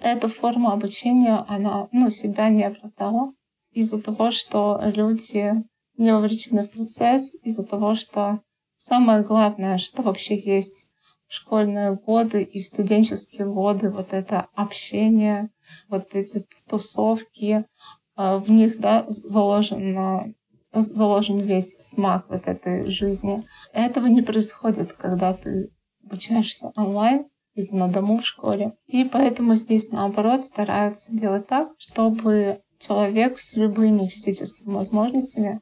эта 0.00 0.28
форма 0.28 0.72
обучения, 0.72 1.44
она 1.46 1.88
ну, 1.92 2.10
себя 2.10 2.48
не 2.48 2.64
оправдала 2.64 3.32
из-за 3.70 4.00
того, 4.02 4.30
что 4.30 4.80
люди 4.82 5.52
не 5.96 6.12
вовлечены 6.12 6.64
в 6.64 6.70
процесс, 6.70 7.34
из-за 7.44 7.64
того, 7.64 7.94
что 7.94 8.40
самое 8.76 9.22
главное, 9.22 9.78
что 9.78 10.02
вообще 10.02 10.36
есть 10.36 10.86
в 11.28 11.34
школьные 11.34 11.94
годы 11.94 12.42
и 12.42 12.60
в 12.60 12.66
студенческие 12.66 13.46
годы, 13.46 13.92
вот 13.92 14.12
это 14.12 14.48
общение, 14.54 15.50
вот 15.88 16.14
эти 16.14 16.46
тусовки, 16.68 17.64
а, 18.16 18.38
в 18.38 18.50
них 18.50 18.78
да, 18.78 19.04
заложен, 19.08 20.34
заложен 20.72 21.40
весь 21.40 21.76
смак 21.80 22.26
вот 22.28 22.46
этой 22.46 22.90
жизни. 22.90 23.44
Этого 23.72 24.06
не 24.06 24.22
происходит, 24.22 24.92
когда 24.92 25.34
ты 25.34 25.70
обучаешься 26.04 26.72
онлайн, 26.76 27.26
или 27.54 27.74
на 27.74 27.88
дому 27.88 28.18
в 28.18 28.26
школе. 28.26 28.76
И 28.86 29.04
поэтому 29.04 29.54
здесь, 29.54 29.90
наоборот, 29.90 30.42
стараются 30.42 31.14
делать 31.14 31.46
так, 31.46 31.70
чтобы 31.78 32.62
человек 32.78 33.38
с 33.38 33.56
любыми 33.56 34.06
физическими 34.06 34.72
возможностями 34.72 35.60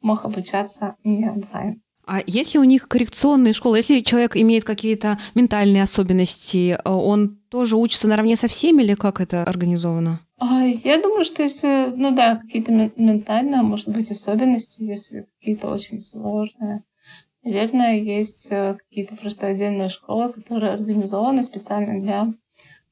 мог 0.00 0.24
обучаться 0.24 0.96
не 1.04 1.28
онлайн. 1.28 1.82
А 2.08 2.22
если 2.26 2.58
у 2.58 2.64
них 2.64 2.88
коррекционные 2.88 3.52
школы, 3.52 3.76
если 3.76 4.00
человек 4.00 4.34
имеет 4.34 4.64
какие-то 4.64 5.18
ментальные 5.34 5.82
особенности, 5.82 6.70
э, 6.70 6.90
он 6.90 7.36
тоже 7.50 7.76
учится 7.76 8.08
наравне 8.08 8.34
со 8.34 8.48
всеми 8.48 8.82
или 8.82 8.94
как 8.94 9.20
это 9.20 9.44
организовано? 9.44 10.20
А, 10.38 10.64
я 10.64 11.02
думаю, 11.02 11.24
что 11.24 11.42
если, 11.42 11.90
ну 11.94 12.14
да, 12.14 12.36
какие-то 12.36 12.72
ментальные, 12.72 13.60
может 13.60 13.90
быть, 13.90 14.10
особенности, 14.10 14.82
если 14.82 15.26
какие-то 15.38 15.68
очень 15.68 16.00
сложные, 16.00 16.82
Наверное, 17.44 17.96
есть 17.96 18.48
э, 18.50 18.76
какие-то 18.76 19.16
просто 19.16 19.46
отдельные 19.46 19.88
школы, 19.88 20.32
которые 20.32 20.72
организованы 20.72 21.42
специально 21.42 21.98
для 21.98 22.34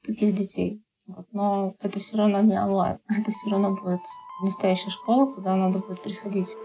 таких 0.04 0.34
детей. 0.34 0.82
Вот. 1.06 1.26
Но 1.32 1.74
это 1.80 2.00
все 2.00 2.16
равно 2.16 2.40
не 2.40 2.58
онлайн. 2.58 2.98
Это 3.08 3.32
все 3.32 3.50
равно 3.50 3.76
будет 3.76 4.00
настоящая 4.42 4.90
школа, 4.90 5.32
куда 5.32 5.56
надо 5.56 5.80
будет 5.80 6.02
приходить. 6.02 6.56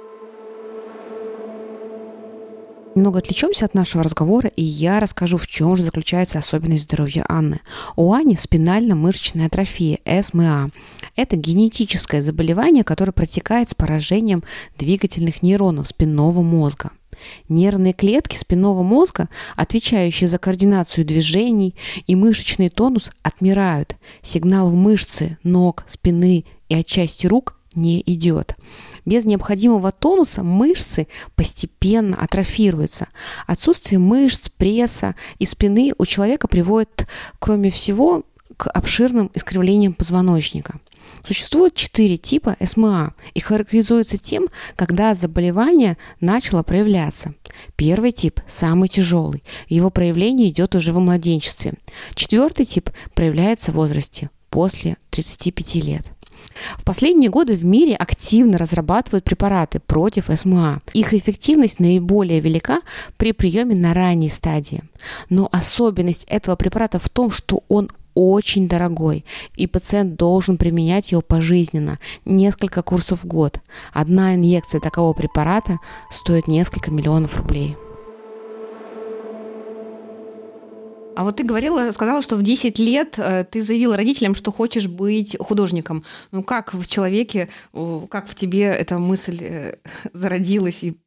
Немного 2.94 3.20
отвлечемся 3.20 3.66
от 3.66 3.74
нашего 3.74 4.04
разговора, 4.04 4.50
и 4.50 4.62
я 4.62 5.00
расскажу, 5.00 5.38
в 5.38 5.48
чем 5.48 5.78
же 5.78 5.84
заключается 5.84 6.40
особенность 6.40 6.84
здоровья 6.84 7.24
Анны. 7.30 7.62
У 7.96 8.14
Ани 8.14 8.36
спинально-мышечная 8.36 9.48
атрофия, 9.48 10.00
СМА. 10.06 10.72
Это 11.16 11.38
генетическое 11.38 12.22
заболевание, 12.22 12.84
которое 12.84 13.14
протекает 13.14 13.70
с 13.70 13.76
поражением 13.76 14.44
двигательных 14.78 15.42
нейронов 15.42 15.88
спинного 15.88 16.42
мозга. 16.42 16.92
Нервные 17.48 17.94
клетки 17.94 18.36
спинного 18.36 18.84
мозга, 18.84 19.30
отвечающие 19.56 20.28
за 20.28 20.38
координацию 20.38 21.06
движений 21.06 21.76
и 22.08 22.16
мышечный 22.18 22.70
тонус, 22.70 23.10
отмирают. 23.24 23.96
Сигнал 24.22 24.70
в 24.70 24.76
мышцы 24.76 25.38
ног, 25.44 25.86
спины 25.88 26.44
и 26.68 26.76
отчасти 26.76 27.28
рук 27.28 27.58
не 27.74 28.04
идет. 28.06 28.56
Без 29.06 29.26
необходимого 29.26 29.92
тонуса 29.92 30.44
мышцы 30.44 31.08
постепенно 31.36 32.16
атрофируются. 32.18 33.08
Отсутствие 33.48 34.00
мышц, 34.00 34.50
пресса 34.50 35.16
и 35.40 35.46
спины 35.46 35.94
у 35.98 36.06
человека 36.06 36.48
приводит, 36.48 37.08
кроме 37.40 37.72
всего, 37.72 38.24
к 38.58 38.70
обширным 38.70 39.32
искривлениям 39.34 39.94
позвоночника. 39.94 40.80
Существует 41.26 41.76
четыре 41.76 42.18
типа 42.18 42.58
СМА 42.64 43.14
и 43.34 43.40
характеризуются 43.40 44.18
тем, 44.18 44.48
когда 44.76 45.14
заболевание 45.14 45.98
начало 46.20 46.64
проявляться. 46.64 47.34
Первый 47.76 48.12
тип– 48.12 48.40
самый 48.48 48.88
тяжелый. 48.88 49.44
Его 49.68 49.90
проявление 49.90 50.50
идет 50.50 50.76
уже 50.76 50.94
в 50.94 51.00
младенчестве. 51.00 51.74
Четвертый 52.16 52.66
тип 52.66 52.90
проявляется 53.14 53.72
в 53.72 53.76
возрасте 53.76 54.30
после 54.50 54.98
35 55.12 55.76
лет. 55.76 56.06
В 56.78 56.84
последние 56.84 57.30
годы 57.30 57.54
в 57.54 57.66
мире 57.66 57.96
активно 57.96 58.58
разрабатывают 58.58 59.24
препараты 59.24 59.80
против 59.80 60.30
СМА. 60.34 60.82
Их 60.94 61.14
эффективность 61.14 61.80
наиболее 61.80 62.40
велика 62.40 62.82
при 63.18 63.32
приеме 63.32 63.76
на 63.76 63.94
ранней 63.94 64.30
стадии. 64.30 64.84
Но 65.30 65.50
особенность 65.52 66.26
этого 66.26 66.56
препарата 66.56 67.00
в 67.00 67.10
том, 67.10 67.32
что 67.32 67.64
он 67.68 67.90
очень 68.14 68.68
дорогой, 68.68 69.26
и 69.56 69.68
пациент 69.68 70.16
должен 70.16 70.58
применять 70.58 71.12
его 71.12 71.22
пожизненно, 71.22 72.00
несколько 72.26 72.82
курсов 72.82 73.22
в 73.22 73.26
год. 73.26 73.60
Одна 73.94 74.36
инъекция 74.36 74.82
такого 74.82 75.14
препарата 75.14 75.78
стоит 76.10 76.48
несколько 76.48 76.92
миллионов 76.92 77.38
рублей. 77.38 77.78
А 81.14 81.24
вот 81.24 81.36
ты 81.36 81.44
говорила, 81.44 81.92
сказала, 81.92 82.22
что 82.22 82.36
в 82.36 82.42
10 82.42 82.80
лет 82.80 83.20
э, 83.20 83.44
ты 83.44 83.62
заявила 83.62 83.98
родителям, 83.98 84.34
что 84.34 84.52
хочешь 84.52 84.88
быть 84.88 85.36
художником. 85.40 86.04
Ну 86.32 86.42
как 86.42 86.74
в 86.74 86.88
человеке, 86.88 87.50
как 88.10 88.28
в 88.28 88.36
тебе 88.36 88.64
эта 88.64 88.98
мысль 88.98 89.38
э, 89.42 89.76
зародилась 90.14 90.84
и 90.84 90.98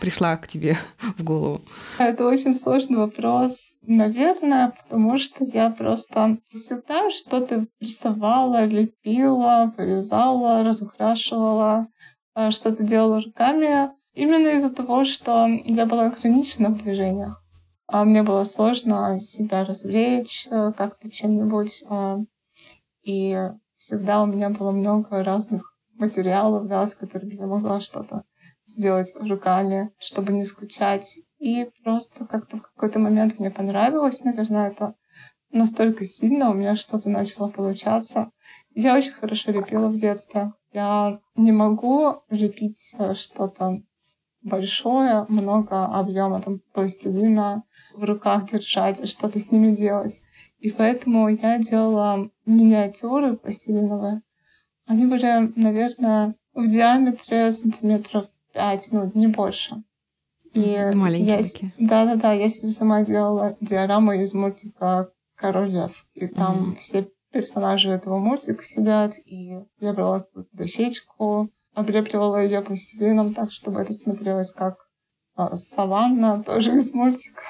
пришла 0.00 0.36
к 0.36 0.46
тебе 0.46 0.76
в 1.18 1.24
голову? 1.24 1.60
Это 1.98 2.26
очень 2.26 2.54
сложный 2.54 2.98
вопрос. 2.98 3.76
Наверное, 3.82 4.72
потому 4.82 5.18
что 5.18 5.44
я 5.44 5.70
просто 5.70 6.38
всегда 6.54 7.10
что-то 7.10 7.66
рисовала, 7.80 8.64
лепила, 8.64 9.74
вырезала, 9.76 10.62
разукрашивала, 10.62 11.88
э, 12.36 12.50
что-то 12.52 12.84
делала 12.84 13.20
руками. 13.20 13.90
Именно 14.14 14.48
из-за 14.56 14.70
того, 14.70 15.04
что 15.04 15.46
я 15.64 15.86
была 15.86 16.06
ограничена 16.06 16.70
в 16.70 16.78
движениях. 16.78 17.42
А 17.90 18.04
мне 18.04 18.22
было 18.22 18.44
сложно 18.44 19.18
себя 19.18 19.64
развлечь 19.64 20.46
э, 20.50 20.72
как-то 20.76 21.10
чем-нибудь. 21.10 21.84
Э, 21.88 22.18
и 23.02 23.34
всегда 23.78 24.22
у 24.22 24.26
меня 24.26 24.50
было 24.50 24.72
много 24.72 25.24
разных 25.24 25.74
материалов, 25.94 26.66
да, 26.68 26.86
с 26.86 26.94
которыми 26.94 27.34
я 27.36 27.46
могла 27.46 27.80
что-то 27.80 28.24
сделать 28.66 29.14
руками, 29.18 29.90
чтобы 29.98 30.34
не 30.34 30.44
скучать. 30.44 31.18
И 31.38 31.70
просто 31.82 32.26
как-то 32.26 32.58
в 32.58 32.62
какой-то 32.62 32.98
момент 32.98 33.38
мне 33.38 33.50
понравилось, 33.50 34.22
наверное, 34.22 34.68
это 34.68 34.94
настолько 35.50 36.04
сильно, 36.04 36.50
у 36.50 36.54
меня 36.54 36.76
что-то 36.76 37.08
начало 37.08 37.48
получаться. 37.48 38.30
Я 38.74 38.94
очень 38.94 39.12
хорошо 39.12 39.50
лепила 39.50 39.88
в 39.88 39.96
детстве. 39.96 40.52
Я 40.72 41.20
не 41.36 41.52
могу 41.52 42.22
лепить 42.28 42.94
э, 42.98 43.14
что-то 43.14 43.80
большое, 44.48 45.26
много 45.28 45.86
объема 45.86 46.40
там 46.40 46.60
пластилина 46.72 47.62
в 47.94 48.04
руках 48.04 48.50
держать, 48.50 49.08
что-то 49.08 49.38
с 49.38 49.50
ними 49.50 49.74
делать. 49.74 50.20
И 50.58 50.70
поэтому 50.70 51.28
я 51.28 51.58
делала 51.58 52.30
миниатюры 52.46 53.36
пластилиновые. 53.36 54.22
Они 54.86 55.06
были, 55.06 55.52
наверное, 55.56 56.34
в 56.54 56.66
диаметре 56.66 57.52
сантиметров 57.52 58.26
5, 58.54 58.88
ну, 58.92 59.10
не 59.14 59.28
больше. 59.28 59.82
И 60.54 60.76
Маленькие 60.94 61.36
я, 61.36 61.42
такие. 61.42 61.72
Да-да-да, 61.78 62.32
я 62.32 62.48
себе 62.48 62.70
сама 62.70 63.02
делала 63.02 63.56
диорамы 63.60 64.22
из 64.22 64.34
мультика 64.34 65.10
«Король 65.34 65.70
лев». 65.70 66.06
И 66.14 66.26
там 66.26 66.70
mm-hmm. 66.70 66.76
все 66.76 67.08
персонажи 67.30 67.90
этого 67.90 68.18
мультика 68.18 68.64
сидят, 68.64 69.14
и 69.24 69.58
я 69.80 69.92
брала 69.92 70.20
какую-то 70.20 70.56
дощечку, 70.56 71.48
облепливала 71.78 72.42
ее 72.42 72.60
пластилином 72.60 73.34
так, 73.34 73.52
чтобы 73.52 73.80
это 73.80 73.92
смотрелось 73.92 74.50
как 74.50 74.76
а, 75.34 75.54
саванна, 75.54 76.42
тоже 76.42 76.76
из 76.76 76.92
мультика. 76.92 77.42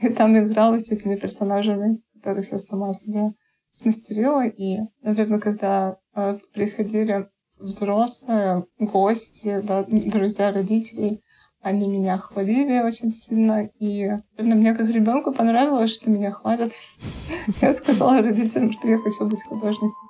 И 0.00 0.08
там 0.08 0.36
играла 0.38 0.78
с 0.80 0.90
этими 0.90 1.16
персонажами, 1.16 2.02
которых 2.14 2.50
я 2.52 2.58
сама 2.58 2.92
себе 2.94 3.34
смастерила. 3.70 4.46
И, 4.46 4.78
наверное, 5.02 5.38
когда 5.38 5.98
а, 6.14 6.38
приходили 6.52 7.28
взрослые, 7.58 8.64
гости, 8.78 9.60
да, 9.62 9.84
друзья 9.86 10.50
родителей, 10.50 11.22
они 11.60 11.88
меня 11.88 12.16
хвалили 12.16 12.80
очень 12.80 13.10
сильно, 13.10 13.68
и 13.78 14.08
наверное, 14.38 14.58
мне 14.58 14.74
как 14.74 14.88
ребенку 14.88 15.34
понравилось, 15.34 15.90
что 15.90 16.08
меня 16.08 16.32
хвалят. 16.32 16.72
Я 17.60 17.74
сказала 17.74 18.22
родителям, 18.22 18.72
что 18.72 18.88
я 18.88 18.98
хочу 18.98 19.26
быть 19.26 19.42
художником. 19.42 20.09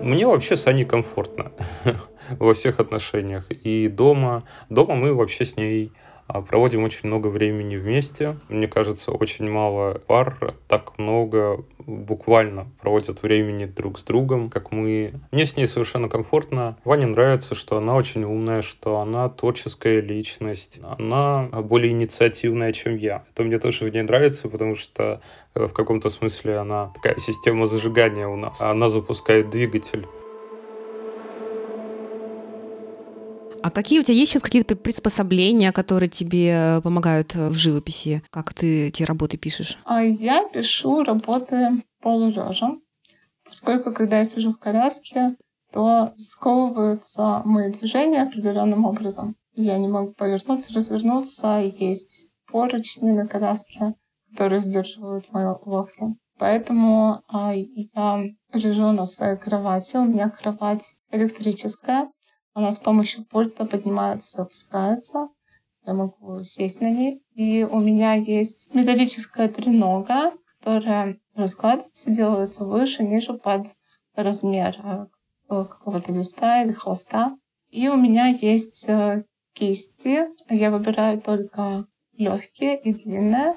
Мне 0.00 0.26
вообще 0.26 0.56
с 0.56 0.66
Аней 0.66 0.84
комфортно 0.84 1.52
во 2.30 2.54
всех 2.54 2.78
отношениях. 2.78 3.50
И 3.50 3.88
дома, 3.88 4.44
дома 4.68 4.94
мы 4.94 5.12
вообще 5.12 5.44
с 5.44 5.56
ней 5.56 5.92
проводим 6.48 6.84
очень 6.84 7.08
много 7.08 7.28
времени 7.28 7.76
вместе. 7.76 8.36
Мне 8.48 8.68
кажется, 8.68 9.12
очень 9.12 9.50
мало 9.50 9.94
пар 10.06 10.54
так 10.68 10.98
много 10.98 11.64
буквально 11.86 12.70
проводят 12.80 13.22
времени 13.22 13.64
друг 13.64 13.98
с 13.98 14.02
другом, 14.02 14.50
как 14.50 14.70
мы. 14.72 15.14
Мне 15.32 15.46
с 15.46 15.56
ней 15.56 15.66
совершенно 15.66 16.08
комфортно. 16.08 16.76
Ване 16.84 17.06
нравится, 17.06 17.54
что 17.54 17.78
она 17.78 17.94
очень 17.94 18.24
умная, 18.24 18.62
что 18.62 18.98
она 18.98 19.28
творческая 19.28 20.00
личность, 20.00 20.80
она 20.98 21.48
более 21.52 21.92
инициативная, 21.92 22.72
чем 22.72 22.96
я. 22.96 23.24
Это 23.32 23.42
мне 23.42 23.58
тоже 23.58 23.86
в 23.86 23.92
ней 23.92 24.02
нравится, 24.02 24.48
потому 24.48 24.76
что 24.76 25.20
э, 25.54 25.66
в 25.66 25.72
каком-то 25.72 26.10
смысле 26.10 26.58
она 26.58 26.92
такая 26.94 27.18
система 27.18 27.66
зажигания 27.66 28.28
у 28.28 28.36
нас. 28.36 28.60
Она 28.60 28.88
запускает 28.88 29.50
двигатель. 29.50 30.06
А 33.62 33.70
какие 33.70 34.00
у 34.00 34.02
тебя 34.02 34.16
есть 34.16 34.32
сейчас 34.32 34.42
какие-то 34.42 34.76
приспособления, 34.76 35.72
которые 35.72 36.08
тебе 36.08 36.80
помогают 36.82 37.34
в 37.34 37.54
живописи? 37.54 38.22
Как 38.30 38.54
ты 38.54 38.88
эти 38.88 39.02
работы 39.02 39.36
пишешь? 39.36 39.78
А 39.84 40.02
я 40.02 40.48
пишу 40.48 41.02
работы 41.02 41.82
полулежа, 42.00 42.76
поскольку 43.44 43.92
когда 43.92 44.18
я 44.18 44.24
сижу 44.24 44.52
в 44.52 44.58
коляске, 44.58 45.36
то 45.72 46.12
сковываются 46.16 47.42
мои 47.44 47.72
движения 47.72 48.22
определенным 48.22 48.84
образом. 48.84 49.36
Я 49.54 49.76
не 49.78 49.88
могу 49.88 50.12
повернуться, 50.12 50.72
развернуться. 50.72 51.60
Есть 51.78 52.30
поручни 52.50 53.10
на 53.10 53.26
коляске, 53.26 53.94
которые 54.30 54.60
сдерживают 54.60 55.30
мои 55.32 55.46
локти. 55.66 56.16
Поэтому 56.38 57.22
а, 57.28 57.52
я 57.54 58.24
лежу 58.52 58.92
на 58.92 59.04
своей 59.04 59.36
кровати. 59.36 59.96
У 59.96 60.04
меня 60.04 60.30
кровать 60.30 60.94
электрическая. 61.10 62.08
Она 62.54 62.72
с 62.72 62.78
помощью 62.78 63.24
пульта 63.24 63.64
поднимается, 63.64 64.42
опускается. 64.42 65.28
Я 65.86 65.94
могу 65.94 66.42
сесть 66.42 66.80
на 66.80 66.90
ней. 66.90 67.22
И 67.34 67.64
у 67.64 67.78
меня 67.78 68.14
есть 68.14 68.74
металлическая 68.74 69.48
тренога, 69.48 70.32
которая 70.58 71.18
раскладывается, 71.34 72.10
делается 72.10 72.64
выше, 72.64 73.04
ниже 73.04 73.34
под 73.34 73.68
размер 74.14 74.76
э, 74.82 75.06
какого-то 75.48 76.12
листа 76.12 76.62
или 76.62 76.72
холста. 76.72 77.36
И 77.70 77.88
у 77.88 77.96
меня 77.96 78.26
есть 78.26 78.88
э, 78.88 79.24
кисти. 79.52 80.26
Я 80.48 80.70
выбираю 80.70 81.20
только 81.20 81.86
легкие 82.12 82.80
и 82.80 82.92
длинные. 82.92 83.54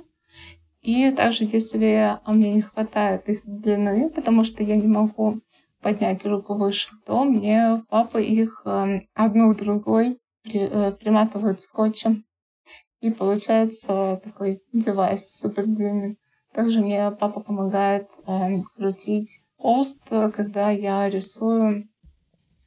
И 0.82 1.12
также, 1.12 1.44
если 1.44 2.20
мне 2.26 2.54
не 2.54 2.62
хватает 2.62 3.30
их 3.30 3.42
длины, 3.46 4.10
потому 4.10 4.44
что 4.44 4.64
я 4.64 4.76
не 4.76 4.88
могу 4.88 5.42
поднять 5.82 6.26
руку 6.26 6.56
выше, 6.56 6.90
то 7.06 7.24
мне 7.24 7.84
папа 7.90 8.18
их 8.18 8.62
эм, 8.66 9.08
одну 9.14 9.54
другой 9.56 10.20
э, 10.46 10.92
приматывает 10.92 11.60
скотчем. 11.60 12.26
И 13.02 13.10
получается 13.10 14.22
такой 14.24 14.62
девайс 14.74 15.32
супер 15.32 15.66
длинный. 15.66 16.20
Также 16.54 16.82
мне 16.82 17.10
папа 17.12 17.40
помогает 17.40 18.10
э, 18.28 18.62
крутить 18.76 19.40
холст, 19.58 20.02
когда 20.10 20.70
я 20.70 21.10
рисую 21.10 21.86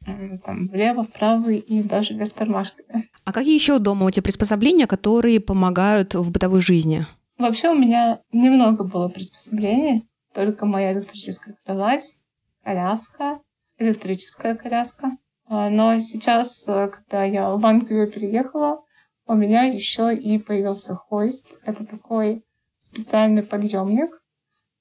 э, 0.06 0.38
там 0.44 0.68
влево, 0.68 1.04
вправо 1.04 1.50
и 1.50 1.82
даже 1.82 2.14
вверх 2.14 2.32
тормашками. 2.32 3.10
А 3.24 3.32
какие 3.32 3.54
еще 3.54 3.78
дома 3.78 4.06
у 4.06 4.10
тебя 4.10 4.24
приспособления, 4.24 4.86
которые 4.86 5.40
помогают 5.40 6.14
в 6.14 6.32
бытовой 6.32 6.60
жизни? 6.60 7.06
Вообще 7.38 7.70
у 7.70 7.74
меня 7.74 8.20
немного 8.32 8.84
было 8.84 9.08
приспособлений, 9.08 10.06
только 10.34 10.66
моя 10.66 10.92
электрическая 10.92 11.56
кровать 11.64 12.16
коляска, 12.64 13.40
электрическая 13.78 14.56
коляска. 14.56 15.12
А, 15.46 15.68
но 15.68 15.98
сейчас, 15.98 16.66
э, 16.66 16.88
когда 16.88 17.24
я 17.24 17.50
в 17.50 17.64
Англию 17.64 18.10
переехала, 18.10 18.82
у 19.26 19.34
меня 19.34 19.64
еще 19.64 20.14
и 20.14 20.38
появился 20.38 20.94
хойст. 20.94 21.46
Это 21.64 21.86
такой 21.86 22.44
специальный 22.78 23.42
подъемник, 23.42 24.22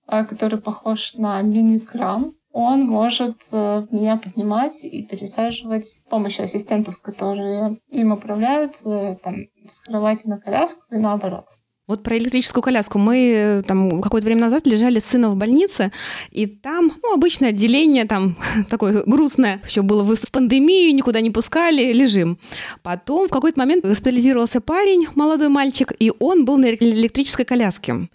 а, 0.06 0.26
который 0.26 0.60
похож 0.60 1.14
на 1.14 1.42
мини-кран. 1.42 2.36
Он 2.52 2.86
может 2.86 3.42
э, 3.52 3.88
меня 3.90 4.18
поднимать 4.18 4.84
и 4.84 5.04
пересаживать 5.04 5.86
с 5.86 6.00
помощью 6.10 6.46
ассистентов, 6.46 7.02
которые 7.02 7.80
им 7.88 8.12
управляют, 8.12 8.76
э, 8.86 9.18
там, 9.24 9.36
с 9.68 9.80
кровати 9.80 10.28
на 10.28 10.40
коляску 10.40 10.84
и 10.92 10.98
наоборот. 10.98 11.48
Вот 11.86 12.02
про 12.02 12.18
электрическую 12.18 12.64
коляску. 12.64 12.98
Мы 12.98 13.34
э, 13.36 13.62
там 13.64 14.02
какое-то 14.02 14.26
время 14.26 14.40
назад 14.40 14.66
лежали 14.66 15.00
с 15.00 15.06
сыном 15.06 15.32
в 15.32 15.36
больнице, 15.36 15.92
и 16.32 16.46
там, 16.46 16.94
ну, 17.04 17.14
обычное 17.14 17.50
отделение, 17.50 18.06
там 18.06 18.38
такое 18.70 19.04
грустное, 19.06 19.62
еще 19.68 19.82
было 19.82 20.02
в 20.02 20.32
пандемию, 20.32 20.96
никуда 20.96 21.20
не 21.20 21.30
пускали, 21.30 21.92
лежим. 21.92 22.38
Потом 22.84 23.28
в 23.28 23.32
какой-то 23.32 23.60
момент 23.60 23.84
госпитализировался 23.84 24.62
парень, 24.62 25.08
молодой 25.16 25.50
мальчик, 25.50 25.92
и 26.00 26.10
он 26.20 26.46
был 26.46 26.56
на 26.56 26.72
электрической 26.72 27.44
коляске. 27.44 28.08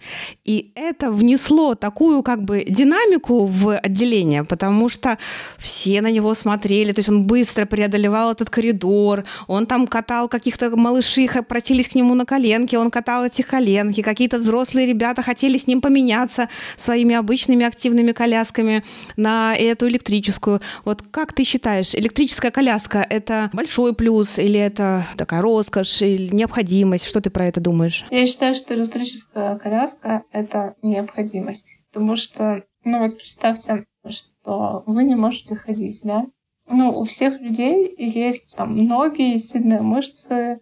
И 0.45 0.71
это 0.73 1.11
внесло 1.11 1.75
такую 1.75 2.23
как 2.23 2.43
бы 2.43 2.65
динамику 2.67 3.45
в 3.45 3.77
отделение, 3.77 4.45
потому 4.45 4.89
что 4.89 5.19
все 5.59 6.01
на 6.01 6.09
него 6.09 6.33
смотрели, 6.33 6.91
то 6.91 6.99
есть 7.01 7.09
он 7.09 7.21
быстро 7.21 7.67
преодолевал 7.67 8.31
этот 8.31 8.49
коридор, 8.49 9.25
он 9.45 9.67
там 9.67 9.85
катал 9.85 10.27
каких-то 10.27 10.75
малышей, 10.75 11.29
просились 11.47 11.87
к 11.87 11.93
нему 11.93 12.15
на 12.15 12.25
коленке, 12.25 12.79
он 12.79 12.89
катал 12.89 13.25
этих 13.25 13.45
коленки, 13.59 14.01
какие-то 14.01 14.37
взрослые 14.37 14.87
ребята 14.87 15.21
хотели 15.21 15.57
с 15.57 15.67
ним 15.67 15.81
поменяться 15.81 16.47
своими 16.77 17.13
обычными 17.15 17.65
активными 17.65 18.13
колясками 18.13 18.83
на 19.17 19.53
эту 19.53 19.89
электрическую. 19.89 20.61
Вот 20.85 21.01
как 21.11 21.33
ты 21.33 21.43
считаешь, 21.43 21.93
электрическая 21.93 22.51
коляска— 22.51 23.05
это 23.09 23.49
большой 23.51 23.93
плюс 23.93 24.39
или 24.39 24.57
это 24.57 25.05
такая 25.17 25.41
роскошь 25.41 26.01
или 26.01 26.33
необходимость? 26.33 27.05
Что 27.05 27.19
ты 27.19 27.29
про 27.29 27.47
это 27.47 27.59
думаешь? 27.59 28.05
Я 28.09 28.25
считаю, 28.25 28.55
что 28.55 28.73
электрическая 28.75 29.57
коляска— 29.57 30.23
это 30.31 30.75
необходимость. 30.81 31.79
Потому 31.91 32.15
что, 32.15 32.63
ну 32.85 32.99
вот 32.99 33.17
представьте, 33.17 33.85
что 34.07 34.83
вы 34.85 35.03
не 35.03 35.15
можете 35.15 35.57
ходить, 35.57 35.99
да? 36.03 36.25
Ну, 36.71 36.91
у 36.99 37.03
всех 37.03 37.41
людей 37.41 37.95
есть 37.97 38.55
там 38.55 38.85
ноги, 38.85 39.37
сильные 39.37 39.81
мышцы, 39.81 40.59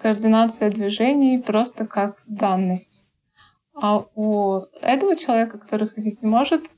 координация 0.00 0.70
движений 0.70 1.38
просто 1.38 1.86
как 1.86 2.22
данность. 2.26 3.06
А 3.74 4.04
у 4.14 4.62
этого 4.80 5.16
человека, 5.16 5.58
который 5.58 5.88
ходить 5.88 6.22
не 6.22 6.28
может, 6.28 6.70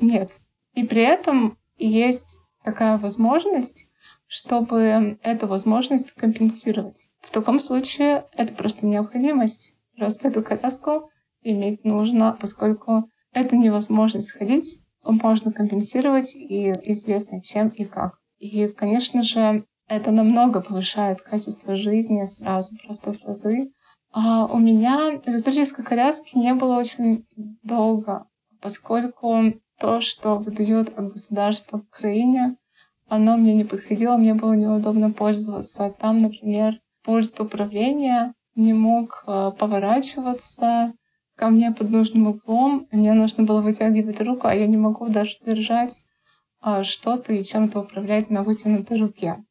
нет. 0.00 0.38
И 0.74 0.84
при 0.84 1.02
этом 1.02 1.58
есть 1.76 2.38
такая 2.64 2.98
возможность, 2.98 3.88
чтобы 4.26 5.18
эту 5.22 5.46
возможность 5.46 6.12
компенсировать. 6.12 7.08
В 7.20 7.30
таком 7.30 7.60
случае 7.60 8.26
это 8.32 8.54
просто 8.54 8.86
необходимость. 8.86 9.74
Просто 9.96 10.28
эту 10.28 10.42
коляску 10.42 11.10
иметь 11.42 11.84
нужно, 11.84 12.36
поскольку 12.38 13.10
это 13.32 13.56
невозможность 13.56 14.32
ходить, 14.32 14.80
можно 15.02 15.52
компенсировать 15.52 16.34
и 16.34 16.72
известно 16.90 17.42
чем 17.42 17.68
и 17.68 17.84
как. 17.84 18.18
И, 18.38 18.66
конечно 18.68 19.22
же, 19.22 19.64
это 19.88 20.10
намного 20.10 20.60
повышает 20.60 21.20
качество 21.20 21.76
жизни 21.76 22.24
сразу, 22.24 22.76
просто 22.84 23.12
в 23.12 23.22
разы. 23.24 23.70
А 24.12 24.46
у 24.46 24.58
меня 24.58 25.20
электрической 25.26 25.84
коляски 25.84 26.36
не 26.36 26.54
было 26.54 26.76
очень 26.76 27.26
долго, 27.62 28.26
поскольку 28.60 29.52
то, 29.78 30.00
что 30.00 30.36
выдают 30.36 30.88
от 30.98 31.12
государства 31.12 31.78
в 31.78 31.82
Украине, 31.82 32.56
оно 33.08 33.36
мне 33.36 33.54
не 33.54 33.64
подходило, 33.64 34.16
мне 34.16 34.34
было 34.34 34.54
неудобно 34.54 35.12
пользоваться. 35.12 35.94
Там, 36.00 36.22
например, 36.22 36.80
пульт 37.04 37.38
управления 37.38 38.34
не 38.56 38.72
мог 38.72 39.22
э, 39.26 39.52
поворачиваться 39.56 40.92
ко 41.36 41.50
мне 41.50 41.70
под 41.70 41.90
нужным 41.90 42.26
углом. 42.28 42.88
Мне 42.90 43.12
нужно 43.12 43.44
было 43.44 43.60
вытягивать 43.60 44.20
руку, 44.20 44.48
а 44.48 44.54
я 44.54 44.66
не 44.66 44.76
могу 44.76 45.06
даже 45.08 45.36
держать 45.44 46.00
а, 46.60 46.82
что-то 46.82 47.32
и 47.34 47.44
чем-то 47.44 47.80
управлять 47.80 48.30
на 48.30 48.42
вытянутой 48.42 48.98
руке. 48.98 49.44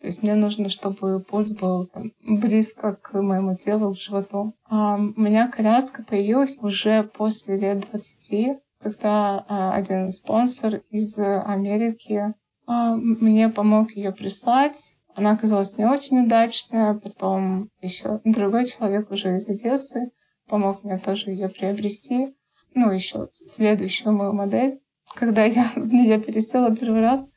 То 0.00 0.06
есть 0.06 0.22
мне 0.22 0.34
нужно, 0.34 0.68
чтобы 0.68 1.20
пульс 1.20 1.52
был 1.52 1.86
там, 1.86 2.12
близко 2.22 2.94
к 2.94 3.20
моему 3.20 3.56
телу, 3.56 3.94
к 3.94 3.98
животу. 3.98 4.54
А 4.68 4.96
у 4.96 5.20
меня 5.20 5.48
коляска 5.48 6.04
появилась 6.04 6.56
уже 6.60 7.02
после 7.02 7.58
лет 7.58 7.86
20, 7.90 8.58
когда 8.80 9.44
а, 9.48 9.72
один 9.74 10.08
спонсор 10.10 10.82
из 10.90 11.18
Америки 11.18 12.34
а, 12.66 12.94
мне 12.94 13.48
помог 13.48 13.90
ее 13.92 14.12
прислать. 14.12 14.94
Она 15.14 15.32
оказалась 15.32 15.76
не 15.76 15.84
очень 15.84 16.26
удачная. 16.26 16.94
Потом 16.94 17.70
еще 17.80 18.20
другой 18.24 18.66
человек 18.66 19.10
уже 19.10 19.36
из 19.36 19.48
Одессы 19.48 20.12
помог 20.48 20.84
мне 20.84 20.98
тоже 20.98 21.30
ее 21.30 21.48
приобрести. 21.48 22.36
Ну, 22.74 22.92
еще 22.92 23.28
следующую 23.32 24.12
мою 24.12 24.32
модель. 24.32 24.80
Когда 25.14 25.44
я 25.44 25.72
в 25.76 25.92
нее 25.92 26.20
пересела 26.20 26.74
первый 26.74 27.00
раз, 27.00 27.28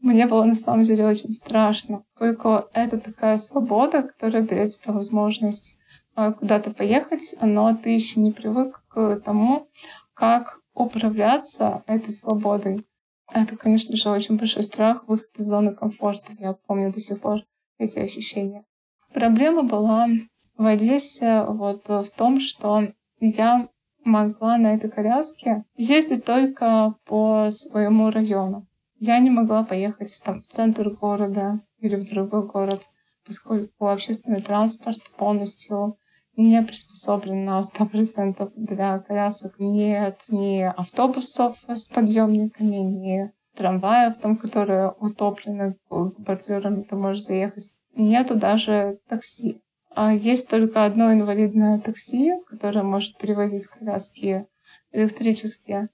мне 0.00 0.26
было 0.26 0.44
на 0.44 0.54
самом 0.54 0.82
деле 0.82 1.06
очень 1.06 1.30
страшно. 1.30 2.04
Только 2.18 2.68
это 2.72 2.98
такая 2.98 3.36
свобода, 3.38 4.02
которая 4.02 4.42
дает 4.42 4.72
тебе 4.72 4.92
возможность 4.92 5.76
а, 6.14 6.32
куда-то 6.32 6.72
поехать, 6.72 7.34
но 7.40 7.74
ты 7.76 7.90
еще 7.90 8.20
не 8.20 8.32
привык 8.32 8.82
к 8.88 9.20
тому, 9.20 9.68
как 10.14 10.60
управляться 10.74 11.82
этой 11.86 12.12
свободой. 12.12 12.86
Это, 13.32 13.56
конечно 13.56 13.96
же, 13.96 14.10
очень 14.10 14.36
большой 14.36 14.62
страх, 14.62 15.06
выход 15.06 15.30
из 15.36 15.44
зоны 15.44 15.74
комфорта. 15.74 16.32
Я 16.38 16.54
помню 16.54 16.92
до 16.92 17.00
сих 17.00 17.20
пор 17.20 17.44
эти 17.78 17.98
ощущения. 17.98 18.64
Проблема 19.12 19.62
была 19.62 20.08
в 20.56 20.64
Одессе 20.64 21.44
вот 21.46 21.88
в 21.88 22.10
том, 22.16 22.40
что 22.40 22.92
я 23.20 23.68
могла 24.04 24.56
на 24.56 24.74
этой 24.74 24.90
коляске 24.90 25.64
ездить 25.76 26.24
только 26.24 26.94
по 27.04 27.50
своему 27.50 28.10
району. 28.10 28.66
Я 29.00 29.18
не 29.18 29.30
могла 29.30 29.64
поехать 29.64 30.20
там, 30.22 30.42
в 30.42 30.46
центр 30.46 30.90
города 30.90 31.54
или 31.78 31.96
в 31.96 32.06
другой 32.06 32.46
город, 32.46 32.82
поскольку 33.26 33.88
общественный 33.88 34.42
транспорт 34.42 34.98
полностью 35.16 35.96
не 36.36 36.62
приспособлен 36.62 37.46
на 37.46 37.60
100% 37.60 38.52
для 38.56 38.98
колясок. 38.98 39.54
Нет 39.58 40.24
ни 40.28 40.60
автобусов 40.60 41.56
с 41.66 41.88
подъемниками, 41.88 42.76
ни 42.76 43.32
трамваев, 43.56 44.18
там, 44.18 44.36
которые 44.36 44.90
утоплены 44.90 45.76
бордюрами, 45.88 46.82
ты 46.82 46.94
можешь 46.94 47.22
заехать. 47.22 47.70
Нету 47.94 48.34
даже 48.34 48.98
такси. 49.08 49.62
А 49.94 50.12
есть 50.12 50.50
только 50.50 50.84
одно 50.84 51.10
инвалидное 51.10 51.80
такси, 51.80 52.34
которое 52.46 52.82
может 52.82 53.16
перевозить 53.16 53.66
коляски 53.66 54.46
электрические. 54.92 55.88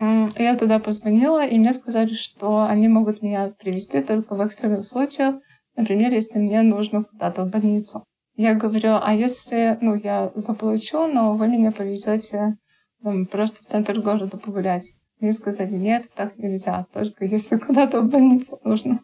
Я 0.00 0.56
туда 0.56 0.78
позвонила, 0.78 1.46
и 1.46 1.58
мне 1.58 1.74
сказали, 1.74 2.14
что 2.14 2.62
они 2.62 2.88
могут 2.88 3.20
меня 3.20 3.52
привезти 3.58 4.00
только 4.00 4.34
в 4.34 4.40
экстренных 4.40 4.86
случаях, 4.86 5.36
например, 5.76 6.12
если 6.12 6.38
мне 6.38 6.62
нужно 6.62 7.04
куда-то 7.04 7.44
в 7.44 7.50
больницу. 7.50 8.04
Я 8.34 8.54
говорю, 8.54 8.98
а 9.02 9.12
если, 9.12 9.76
ну, 9.82 9.94
я 9.94 10.32
заплачу, 10.34 11.06
но 11.06 11.34
вы 11.34 11.48
меня 11.48 11.70
повезете 11.70 12.56
там, 13.02 13.26
просто 13.26 13.62
в 13.62 13.66
центр 13.66 14.00
города 14.00 14.38
погулять? 14.38 14.92
Мне 15.20 15.32
сказали, 15.32 15.74
нет, 15.74 16.06
так 16.16 16.38
нельзя, 16.38 16.86
только 16.94 17.26
если 17.26 17.58
куда-то 17.58 18.00
в 18.00 18.08
больницу 18.08 18.58
нужно. 18.64 19.00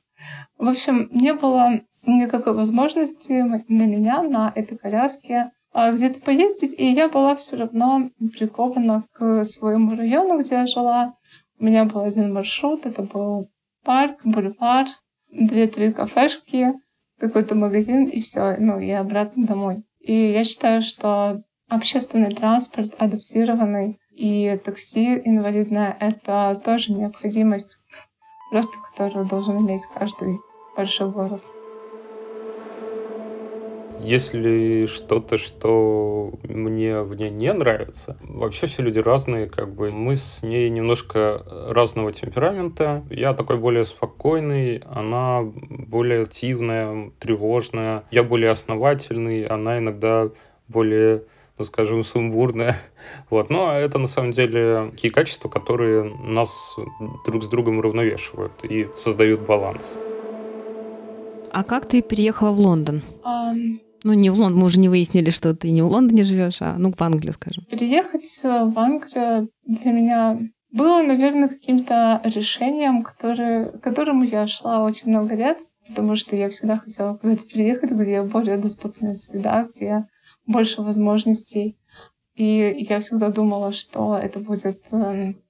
В 0.56 0.66
общем, 0.66 1.10
не 1.12 1.34
было 1.34 1.80
никакой 2.06 2.54
возможности 2.54 3.42
на 3.42 3.62
меня 3.68 4.22
на 4.22 4.50
этой 4.54 4.78
коляске 4.78 5.50
где-то 5.92 6.20
поездить, 6.20 6.74
и 6.78 6.86
я 6.86 7.08
была 7.08 7.36
все 7.36 7.56
равно 7.56 8.10
прикована 8.38 9.04
к 9.12 9.44
своему 9.44 9.94
району, 9.94 10.40
где 10.40 10.54
я 10.56 10.66
жила. 10.66 11.14
У 11.58 11.64
меня 11.64 11.84
был 11.84 12.00
один 12.00 12.32
маршрут, 12.32 12.86
это 12.86 13.02
был 13.02 13.50
парк, 13.84 14.20
бульвар, 14.24 14.86
две-три 15.30 15.92
кафешки, 15.92 16.74
какой-то 17.18 17.54
магазин, 17.54 18.04
и 18.04 18.20
все, 18.20 18.56
ну, 18.58 18.78
и 18.78 18.90
обратно 18.90 19.46
домой. 19.46 19.84
И 20.00 20.14
я 20.14 20.44
считаю, 20.44 20.82
что 20.82 21.42
общественный 21.68 22.30
транспорт 22.30 22.94
адаптированный 22.98 23.98
и 24.10 24.58
такси 24.64 25.20
инвалидное— 25.24 25.96
это 26.00 26.60
тоже 26.64 26.92
необходимость, 26.92 27.78
просто 28.50 28.78
которую 28.90 29.26
должен 29.26 29.58
иметь 29.58 29.82
каждый 29.94 30.38
большой 30.76 31.10
город. 31.10 31.42
Если 34.06 34.86
что-то, 34.86 35.36
что 35.36 36.32
мне 36.44 37.00
в 37.00 37.16
ней 37.16 37.28
не 37.28 37.52
нравится, 37.52 38.16
вообще 38.20 38.68
все 38.68 38.82
люди 38.82 39.00
разные, 39.00 39.48
как 39.48 39.74
бы 39.74 39.90
мы 39.90 40.14
с 40.14 40.44
ней 40.44 40.70
немножко 40.70 41.42
разного 41.70 42.12
темперамента. 42.12 43.02
Я 43.10 43.34
такой 43.34 43.56
более 43.56 43.84
спокойный, 43.84 44.84
она 44.88 45.42
более 45.42 46.22
активная, 46.22 47.10
тревожная. 47.18 48.04
Я 48.12 48.22
более 48.22 48.50
основательный, 48.50 49.44
она 49.44 49.78
иногда 49.78 50.30
более 50.68 51.24
ну, 51.58 51.64
скажем, 51.64 52.04
сумбурная. 52.04 52.78
Вот. 53.30 53.50
Но 53.50 53.72
это 53.72 53.98
на 53.98 54.06
самом 54.06 54.30
деле 54.30 54.90
такие 54.92 55.12
качества, 55.12 55.48
которые 55.48 56.04
нас 56.04 56.76
друг 57.26 57.42
с 57.42 57.48
другом 57.48 57.78
уравновешивают 57.78 58.52
и 58.62 58.86
создают 58.96 59.40
баланс. 59.40 59.94
А 61.50 61.64
как 61.64 61.86
ты 61.86 62.02
переехала 62.02 62.52
в 62.52 62.60
Лондон? 62.60 63.02
Um, 63.24 63.80
ну, 64.04 64.12
не 64.12 64.30
в 64.30 64.38
Лондон, 64.38 64.60
мы 64.60 64.66
уже 64.66 64.78
не 64.78 64.88
выяснили, 64.88 65.30
что 65.30 65.54
ты 65.54 65.70
не 65.70 65.82
в 65.82 65.86
Лондоне 65.86 66.24
живешь, 66.24 66.58
а 66.60 66.76
ну 66.78 66.92
в 66.92 67.00
Англию, 67.02 67.32
скажем. 67.32 67.64
Переехать 67.70 68.40
в 68.42 68.78
Англию 68.78 69.48
для 69.64 69.92
меня 69.92 70.38
было, 70.72 71.02
наверное, 71.02 71.48
каким-то 71.48 72.20
решением, 72.24 73.02
которое, 73.02 73.66
к 73.70 73.80
которому 73.80 74.24
я 74.24 74.46
шла 74.46 74.82
очень 74.82 75.08
много 75.08 75.34
лет, 75.34 75.58
потому 75.88 76.16
что 76.16 76.36
я 76.36 76.48
всегда 76.50 76.76
хотела 76.76 77.16
куда-то 77.16 77.46
переехать, 77.46 77.92
где 77.92 78.22
более 78.22 78.58
доступная 78.58 79.14
среда, 79.14 79.66
где 79.72 80.06
больше 80.46 80.82
возможностей. 80.82 81.78
И 82.34 82.86
я 82.88 83.00
всегда 83.00 83.30
думала, 83.30 83.72
что 83.72 84.16
это 84.16 84.38
будет 84.38 84.86
эм, 84.92 85.40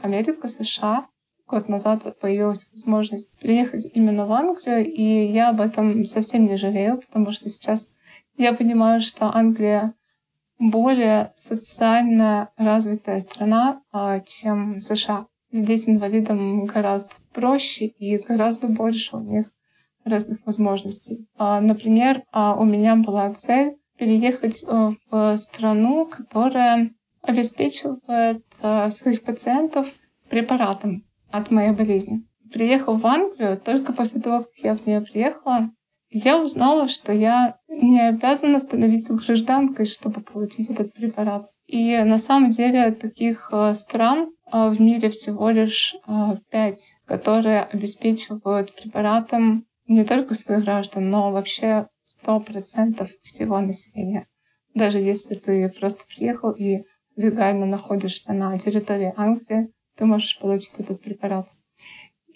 Америка, 0.00 0.48
США. 0.48 1.08
Год 1.48 1.68
назад 1.68 2.18
появилась 2.20 2.68
возможность 2.72 3.38
приехать 3.40 3.86
именно 3.92 4.26
в 4.26 4.32
Англию, 4.32 4.84
и 4.84 5.32
я 5.32 5.50
об 5.50 5.60
этом 5.60 6.04
совсем 6.04 6.46
не 6.46 6.56
жалею, 6.56 7.00
потому 7.00 7.32
что 7.32 7.48
сейчас 7.48 7.92
я 8.36 8.52
понимаю, 8.52 9.00
что 9.00 9.34
Англия 9.34 9.94
более 10.58 11.32
социально 11.34 12.50
развитая 12.56 13.20
страна, 13.20 13.82
а, 13.92 14.20
чем 14.20 14.80
США. 14.80 15.26
Здесь 15.52 15.88
инвалидам 15.88 16.66
гораздо 16.66 17.14
проще 17.32 17.86
и 17.86 18.18
гораздо 18.18 18.68
больше 18.68 19.16
у 19.16 19.20
них 19.20 19.50
разных 20.04 20.44
возможностей. 20.46 21.26
А, 21.36 21.60
например, 21.60 22.22
а, 22.32 22.54
у 22.54 22.64
меня 22.64 22.96
была 22.96 23.32
цель 23.34 23.76
переехать 23.98 24.62
э, 24.62 24.90
в 25.10 25.36
страну, 25.36 26.04
которая 26.04 26.90
обеспечивает 27.22 28.44
своих 28.90 29.22
пациентов 29.24 29.88
препаратом 30.28 31.06
от 31.30 31.50
моей 31.50 31.72
болезни. 31.72 32.26
Приехал 32.52 32.96
в 32.96 33.06
Англию 33.06 33.58
только 33.58 33.94
после 33.94 34.20
того, 34.20 34.44
как 34.44 34.52
я 34.58 34.76
в 34.76 34.86
нее 34.86 35.00
приехала, 35.00 35.70
я 36.10 36.42
узнала, 36.42 36.88
что 36.88 37.12
я 37.12 37.58
не 37.68 38.00
обязана 38.00 38.60
становиться 38.60 39.14
гражданкой, 39.14 39.86
чтобы 39.86 40.20
получить 40.20 40.70
этот 40.70 40.92
препарат. 40.92 41.46
И 41.66 41.96
на 41.98 42.18
самом 42.18 42.50
деле 42.50 42.92
таких 42.92 43.50
э, 43.52 43.74
стран 43.74 44.30
э, 44.52 44.70
в 44.70 44.80
мире 44.80 45.10
всего 45.10 45.50
лишь 45.50 45.96
э, 46.06 46.36
пять, 46.50 46.92
которые 47.06 47.62
обеспечивают 47.62 48.74
препаратом 48.74 49.66
не 49.88 50.04
только 50.04 50.34
своих 50.34 50.62
граждан, 50.62 51.10
но 51.10 51.32
вообще 51.32 51.88
сто 52.04 52.38
процентов 52.38 53.10
всего 53.22 53.60
населения. 53.60 54.26
Даже 54.74 54.98
если 54.98 55.34
ты 55.34 55.68
просто 55.68 56.04
приехал 56.06 56.52
и 56.52 56.84
легально 57.16 57.66
находишься 57.66 58.32
на 58.32 58.56
территории 58.58 59.12
Англии, 59.16 59.72
ты 59.96 60.04
можешь 60.04 60.38
получить 60.38 60.78
этот 60.78 61.00
препарат. 61.00 61.48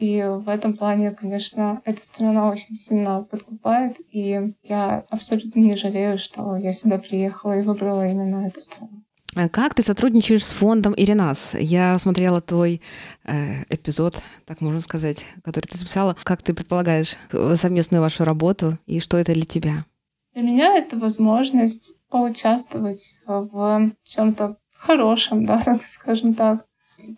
И 0.01 0.23
в 0.23 0.49
этом 0.49 0.79
плане, 0.79 1.11
конечно, 1.11 1.83
эта 1.85 2.03
страна 2.03 2.49
очень 2.49 2.75
сильно 2.75 3.23
подкупает, 3.23 3.99
и 4.11 4.55
я 4.63 5.05
абсолютно 5.11 5.61
не 5.61 5.77
жалею, 5.77 6.17
что 6.17 6.57
я 6.57 6.73
сюда 6.73 6.97
приехала 6.97 7.59
и 7.59 7.63
выбрала 7.63 8.09
именно 8.09 8.47
эту 8.47 8.63
страну. 8.63 9.05
А 9.37 9.51
как 9.51 9.75
ты 9.75 9.83
сотрудничаешь 9.83 10.43
с 10.43 10.53
фондом 10.53 10.95
Иринас? 10.97 11.55
Я 11.55 11.99
смотрела 11.99 12.41
твой 12.41 12.81
э, 13.25 13.63
эпизод, 13.69 14.23
так 14.47 14.63
можно 14.63 14.81
сказать, 14.81 15.27
который 15.45 15.67
ты 15.67 15.77
записала. 15.77 16.17
Как 16.23 16.41
ты 16.41 16.55
предполагаешь 16.55 17.17
совместную 17.57 18.01
вашу 18.01 18.25
работу 18.25 18.79
и 18.87 19.01
что 19.01 19.19
это 19.19 19.35
для 19.35 19.45
тебя? 19.45 19.85
Для 20.33 20.43
меня 20.43 20.79
это 20.79 20.97
возможность 20.97 21.93
поучаствовать 22.09 23.21
в 23.27 23.93
чем-то 24.05 24.57
хорошем, 24.73 25.45
да, 25.45 25.59
так 25.63 25.83
скажем 25.83 26.33
так, 26.33 26.65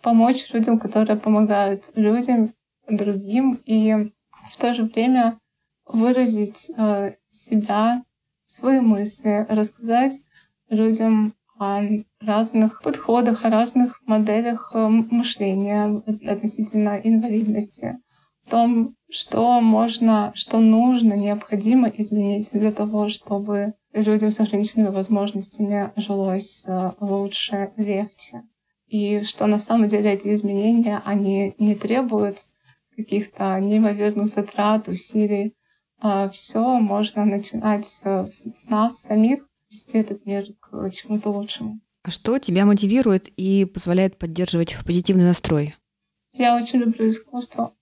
помочь 0.01 0.49
людям, 0.51 0.79
которые 0.79 1.17
помогают 1.17 1.89
людям 1.95 2.53
другим 2.87 3.59
и 3.65 4.11
в 4.49 4.57
то 4.57 4.73
же 4.73 4.83
время 4.83 5.39
выразить 5.85 6.71
э, 6.75 7.15
себя, 7.31 8.03
свои 8.45 8.79
мысли, 8.79 9.45
рассказать 9.49 10.19
людям 10.69 11.33
о 11.59 11.81
разных 12.19 12.81
подходах, 12.81 13.45
о 13.45 13.49
разных 13.49 14.01
моделях 14.05 14.71
э, 14.73 14.87
мышления 14.87 16.01
относительно 16.27 16.99
инвалидности, 17.03 17.99
в 18.45 18.49
том, 18.49 18.95
что 19.09 19.61
можно, 19.61 20.31
что 20.35 20.59
нужно, 20.59 21.13
необходимо 21.13 21.87
изменить 21.89 22.49
для 22.51 22.71
того, 22.71 23.09
чтобы 23.09 23.73
людям 23.93 24.31
с 24.31 24.39
ограниченными 24.39 24.93
возможностями 24.93 25.91
жилось 25.95 26.65
э, 26.67 26.91
лучше, 26.99 27.71
легче. 27.77 28.43
И 28.87 29.21
что 29.23 29.47
на 29.47 29.59
самом 29.59 29.87
деле 29.87 30.11
эти 30.11 30.33
изменения, 30.33 31.01
они 31.05 31.55
не 31.57 31.75
требуют 31.75 32.47
каких-то 32.95 33.59
неимоверных 33.59 34.29
затрат, 34.29 34.87
усилий. 34.87 35.55
А 35.99 36.29
Все 36.29 36.61
можно 36.79 37.25
начинать 37.25 38.01
э, 38.03 38.25
с 38.25 38.65
нас 38.67 39.01
самих, 39.01 39.47
вести 39.69 39.97
этот 39.97 40.25
мир 40.25 40.47
к 40.59 40.89
чему-то 40.89 41.29
лучшему. 41.29 41.79
А 42.03 42.11
что 42.11 42.37
тебя 42.37 42.65
мотивирует 42.65 43.29
и 43.37 43.63
позволяет 43.63 44.17
поддерживать 44.17 44.75
позитивный 44.85 45.23
настрой? 45.23 45.75
Я 46.33 46.57
очень 46.57 46.79
люблю 46.79 47.07
искусство. 47.07 47.73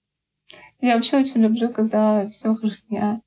Я 0.79 0.95
вообще 0.95 1.17
очень 1.17 1.41
люблю, 1.41 1.69
когда 1.69 2.29
все 2.29 2.49
вокруг 2.49 2.73
меня 2.89 3.21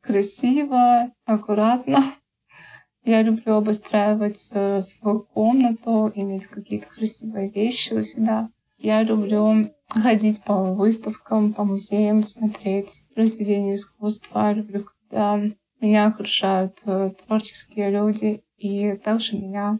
красиво, 0.00 1.12
аккуратно. 1.24 2.14
Я 3.04 3.22
люблю 3.22 3.54
обустраивать 3.54 4.50
э, 4.52 4.80
свою 4.82 5.20
комнату, 5.20 6.12
иметь 6.14 6.46
какие-то 6.46 6.86
красивые 6.86 7.48
вещи 7.48 7.94
у 7.94 8.02
себя. 8.02 8.50
Я 8.76 9.02
люблю 9.02 9.72
ходить 9.90 10.42
по 10.44 10.74
выставкам, 10.74 11.52
по 11.52 11.64
музеям, 11.64 12.22
смотреть 12.24 13.04
произведения 13.14 13.74
искусства. 13.74 14.52
Люблю, 14.52 14.86
когда 15.08 15.40
меня 15.80 16.06
окружают 16.06 16.82
э, 16.86 17.12
творческие 17.26 17.90
люди. 17.90 18.42
И 18.56 18.96
также 18.96 19.36
меня 19.36 19.78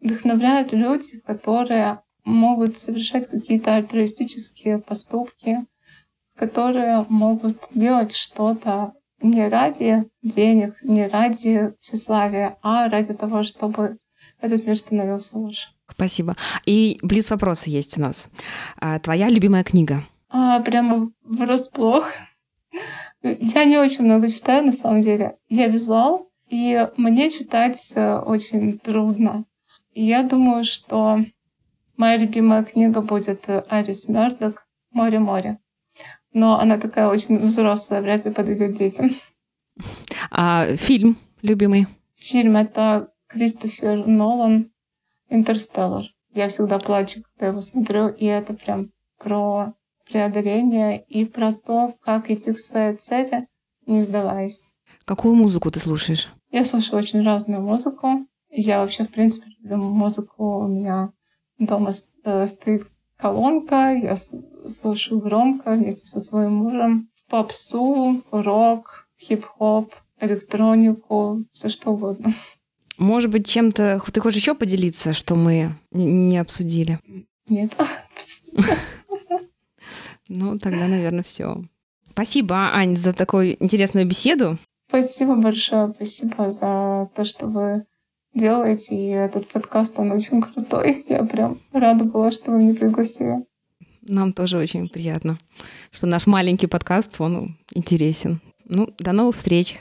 вдохновляют 0.00 0.72
люди, 0.72 1.20
которые 1.20 2.02
могут 2.24 2.76
совершать 2.76 3.26
какие-то 3.28 3.74
альтруистические 3.76 4.78
поступки, 4.78 5.66
которые 6.36 7.06
могут 7.08 7.56
делать 7.74 8.14
что-то 8.14 8.92
не 9.22 9.48
ради 9.48 10.08
денег, 10.22 10.74
не 10.82 11.06
ради 11.06 11.74
тщеславия, 11.80 12.58
а 12.62 12.88
ради 12.88 13.14
того, 13.14 13.42
чтобы 13.42 13.98
этот 14.40 14.66
мир 14.66 14.78
становился 14.78 15.38
лучше. 15.38 15.68
Спасибо. 15.92 16.36
И 16.66 16.98
близ 17.02 17.30
вопросы 17.30 17.70
есть 17.70 17.98
у 17.98 18.00
нас. 18.00 18.30
А, 18.78 18.98
твоя 18.98 19.28
любимая 19.28 19.64
книга? 19.64 20.04
А, 20.30 20.60
прямо 20.60 21.10
врасплох. 21.24 22.08
Я 23.22 23.64
не 23.64 23.78
очень 23.78 24.04
много 24.04 24.28
читаю, 24.28 24.64
на 24.64 24.72
самом 24.72 25.00
деле. 25.00 25.36
Я 25.48 25.66
визуал, 25.68 26.30
и 26.48 26.88
мне 26.96 27.30
читать 27.30 27.92
э, 27.94 28.16
очень 28.16 28.78
трудно. 28.78 29.44
И 29.92 30.04
я 30.04 30.22
думаю, 30.22 30.64
что 30.64 31.18
моя 31.96 32.16
любимая 32.16 32.64
книга 32.64 33.02
будет 33.02 33.48
э, 33.48 33.64
Арис 33.68 34.08
Мёрдок 34.08 34.66
«Море-море» 34.92 35.58
но 36.32 36.60
она 36.60 36.78
такая 36.78 37.08
очень 37.08 37.38
взрослая, 37.38 38.02
вряд 38.02 38.24
ли 38.24 38.30
подойдет 38.30 38.74
детям. 38.74 39.10
А 40.30 40.76
фильм 40.76 41.18
любимый? 41.42 41.86
Фильм— 42.16 42.56
это 42.58 43.12
Кристофер 43.26 44.06
Нолан 44.06 44.69
«Интерстеллар». 45.30 46.04
Я 46.32 46.48
всегда 46.48 46.78
плачу, 46.78 47.22
когда 47.22 47.48
его 47.48 47.60
смотрю, 47.60 48.08
и 48.08 48.26
это 48.26 48.54
прям 48.54 48.90
про 49.18 49.74
преодоление 50.08 51.02
и 51.02 51.24
про 51.24 51.52
то, 51.52 51.94
как 52.02 52.30
идти 52.30 52.52
к 52.52 52.58
своей 52.58 52.96
цели, 52.96 53.48
не 53.86 54.02
сдаваясь. 54.02 54.64
Какую 55.04 55.34
музыку 55.34 55.70
ты 55.70 55.80
слушаешь? 55.80 56.28
Я 56.52 56.64
слушаю 56.64 56.98
очень 56.98 57.22
разную 57.22 57.62
музыку. 57.62 58.26
Я 58.50 58.80
вообще, 58.80 59.04
в 59.04 59.10
принципе, 59.10 59.46
люблю 59.60 59.78
музыку. 59.78 60.60
У 60.60 60.68
меня 60.68 61.12
дома 61.58 61.92
э, 62.24 62.46
стоит 62.46 62.86
колонка, 63.16 63.92
я 63.92 64.16
слушаю 64.16 65.20
громко 65.20 65.72
вместе 65.72 66.06
со 66.06 66.20
своим 66.20 66.54
мужем. 66.54 67.10
Попсу, 67.28 68.22
рок, 68.30 69.08
хип-хоп, 69.18 69.94
электронику, 70.20 71.44
все 71.52 71.68
что 71.68 71.90
угодно. 71.92 72.34
Может 73.00 73.30
быть, 73.30 73.48
чем-то 73.48 74.02
ты 74.12 74.20
хочешь 74.20 74.42
еще 74.42 74.54
поделиться, 74.54 75.14
что 75.14 75.34
мы 75.34 75.74
не 75.90 76.36
обсудили? 76.36 76.98
Нет. 77.48 77.74
Ну, 80.28 80.58
тогда, 80.58 80.86
наверное, 80.86 81.24
все. 81.24 81.64
Спасибо, 82.12 82.56
Ань, 82.74 82.96
за 82.96 83.14
такую 83.14 83.60
интересную 83.60 84.06
беседу. 84.06 84.58
Спасибо 84.88 85.34
большое, 85.34 85.92
спасибо 85.96 86.50
за 86.50 87.08
то, 87.14 87.24
что 87.24 87.46
вы 87.46 87.86
делаете, 88.34 88.94
и 88.94 89.06
этот 89.06 89.48
подкаст, 89.48 89.98
он 89.98 90.12
очень 90.12 90.42
крутой. 90.42 91.04
Я 91.08 91.24
прям 91.24 91.58
рада 91.72 92.04
была, 92.04 92.30
что 92.30 92.50
вы 92.50 92.58
меня 92.58 92.74
пригласили. 92.74 93.46
Нам 94.02 94.34
тоже 94.34 94.58
очень 94.58 94.88
приятно, 94.90 95.38
что 95.90 96.06
наш 96.06 96.26
маленький 96.26 96.66
подкаст, 96.66 97.18
он 97.18 97.56
интересен. 97.74 98.40
Ну, 98.66 98.88
до 98.98 99.12
новых 99.12 99.36
встреч! 99.36 99.78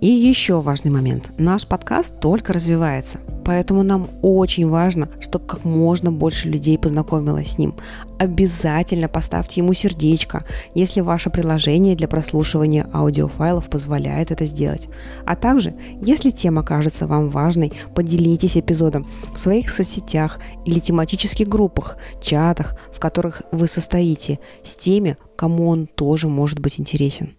И 0.00 0.08
еще 0.08 0.60
важный 0.60 0.90
момент. 0.90 1.32
Наш 1.38 1.66
подкаст 1.66 2.20
только 2.20 2.52
развивается, 2.52 3.18
поэтому 3.46 3.82
нам 3.82 4.08
очень 4.20 4.68
важно, 4.68 5.08
чтобы 5.20 5.46
как 5.46 5.64
можно 5.64 6.12
больше 6.12 6.50
людей 6.50 6.78
познакомилось 6.78 7.52
с 7.52 7.58
ним. 7.58 7.74
Обязательно 8.18 9.08
поставьте 9.08 9.62
ему 9.62 9.72
сердечко, 9.72 10.44
если 10.74 11.00
ваше 11.00 11.30
приложение 11.30 11.96
для 11.96 12.08
прослушивания 12.08 12.86
аудиофайлов 12.92 13.70
позволяет 13.70 14.30
это 14.30 14.44
сделать. 14.44 14.90
А 15.24 15.34
также, 15.34 15.74
если 16.02 16.30
тема 16.30 16.62
кажется 16.62 17.06
вам 17.06 17.30
важной, 17.30 17.72
поделитесь 17.94 18.58
эпизодом 18.58 19.06
в 19.32 19.38
своих 19.38 19.70
соцсетях 19.70 20.40
или 20.66 20.78
тематических 20.78 21.48
группах, 21.48 21.96
чатах, 22.20 22.76
в 22.94 23.00
которых 23.00 23.42
вы 23.50 23.66
состоите, 23.66 24.40
с 24.62 24.74
теми, 24.76 25.16
кому 25.36 25.68
он 25.68 25.86
тоже 25.86 26.28
может 26.28 26.58
быть 26.58 26.78
интересен. 26.78 27.30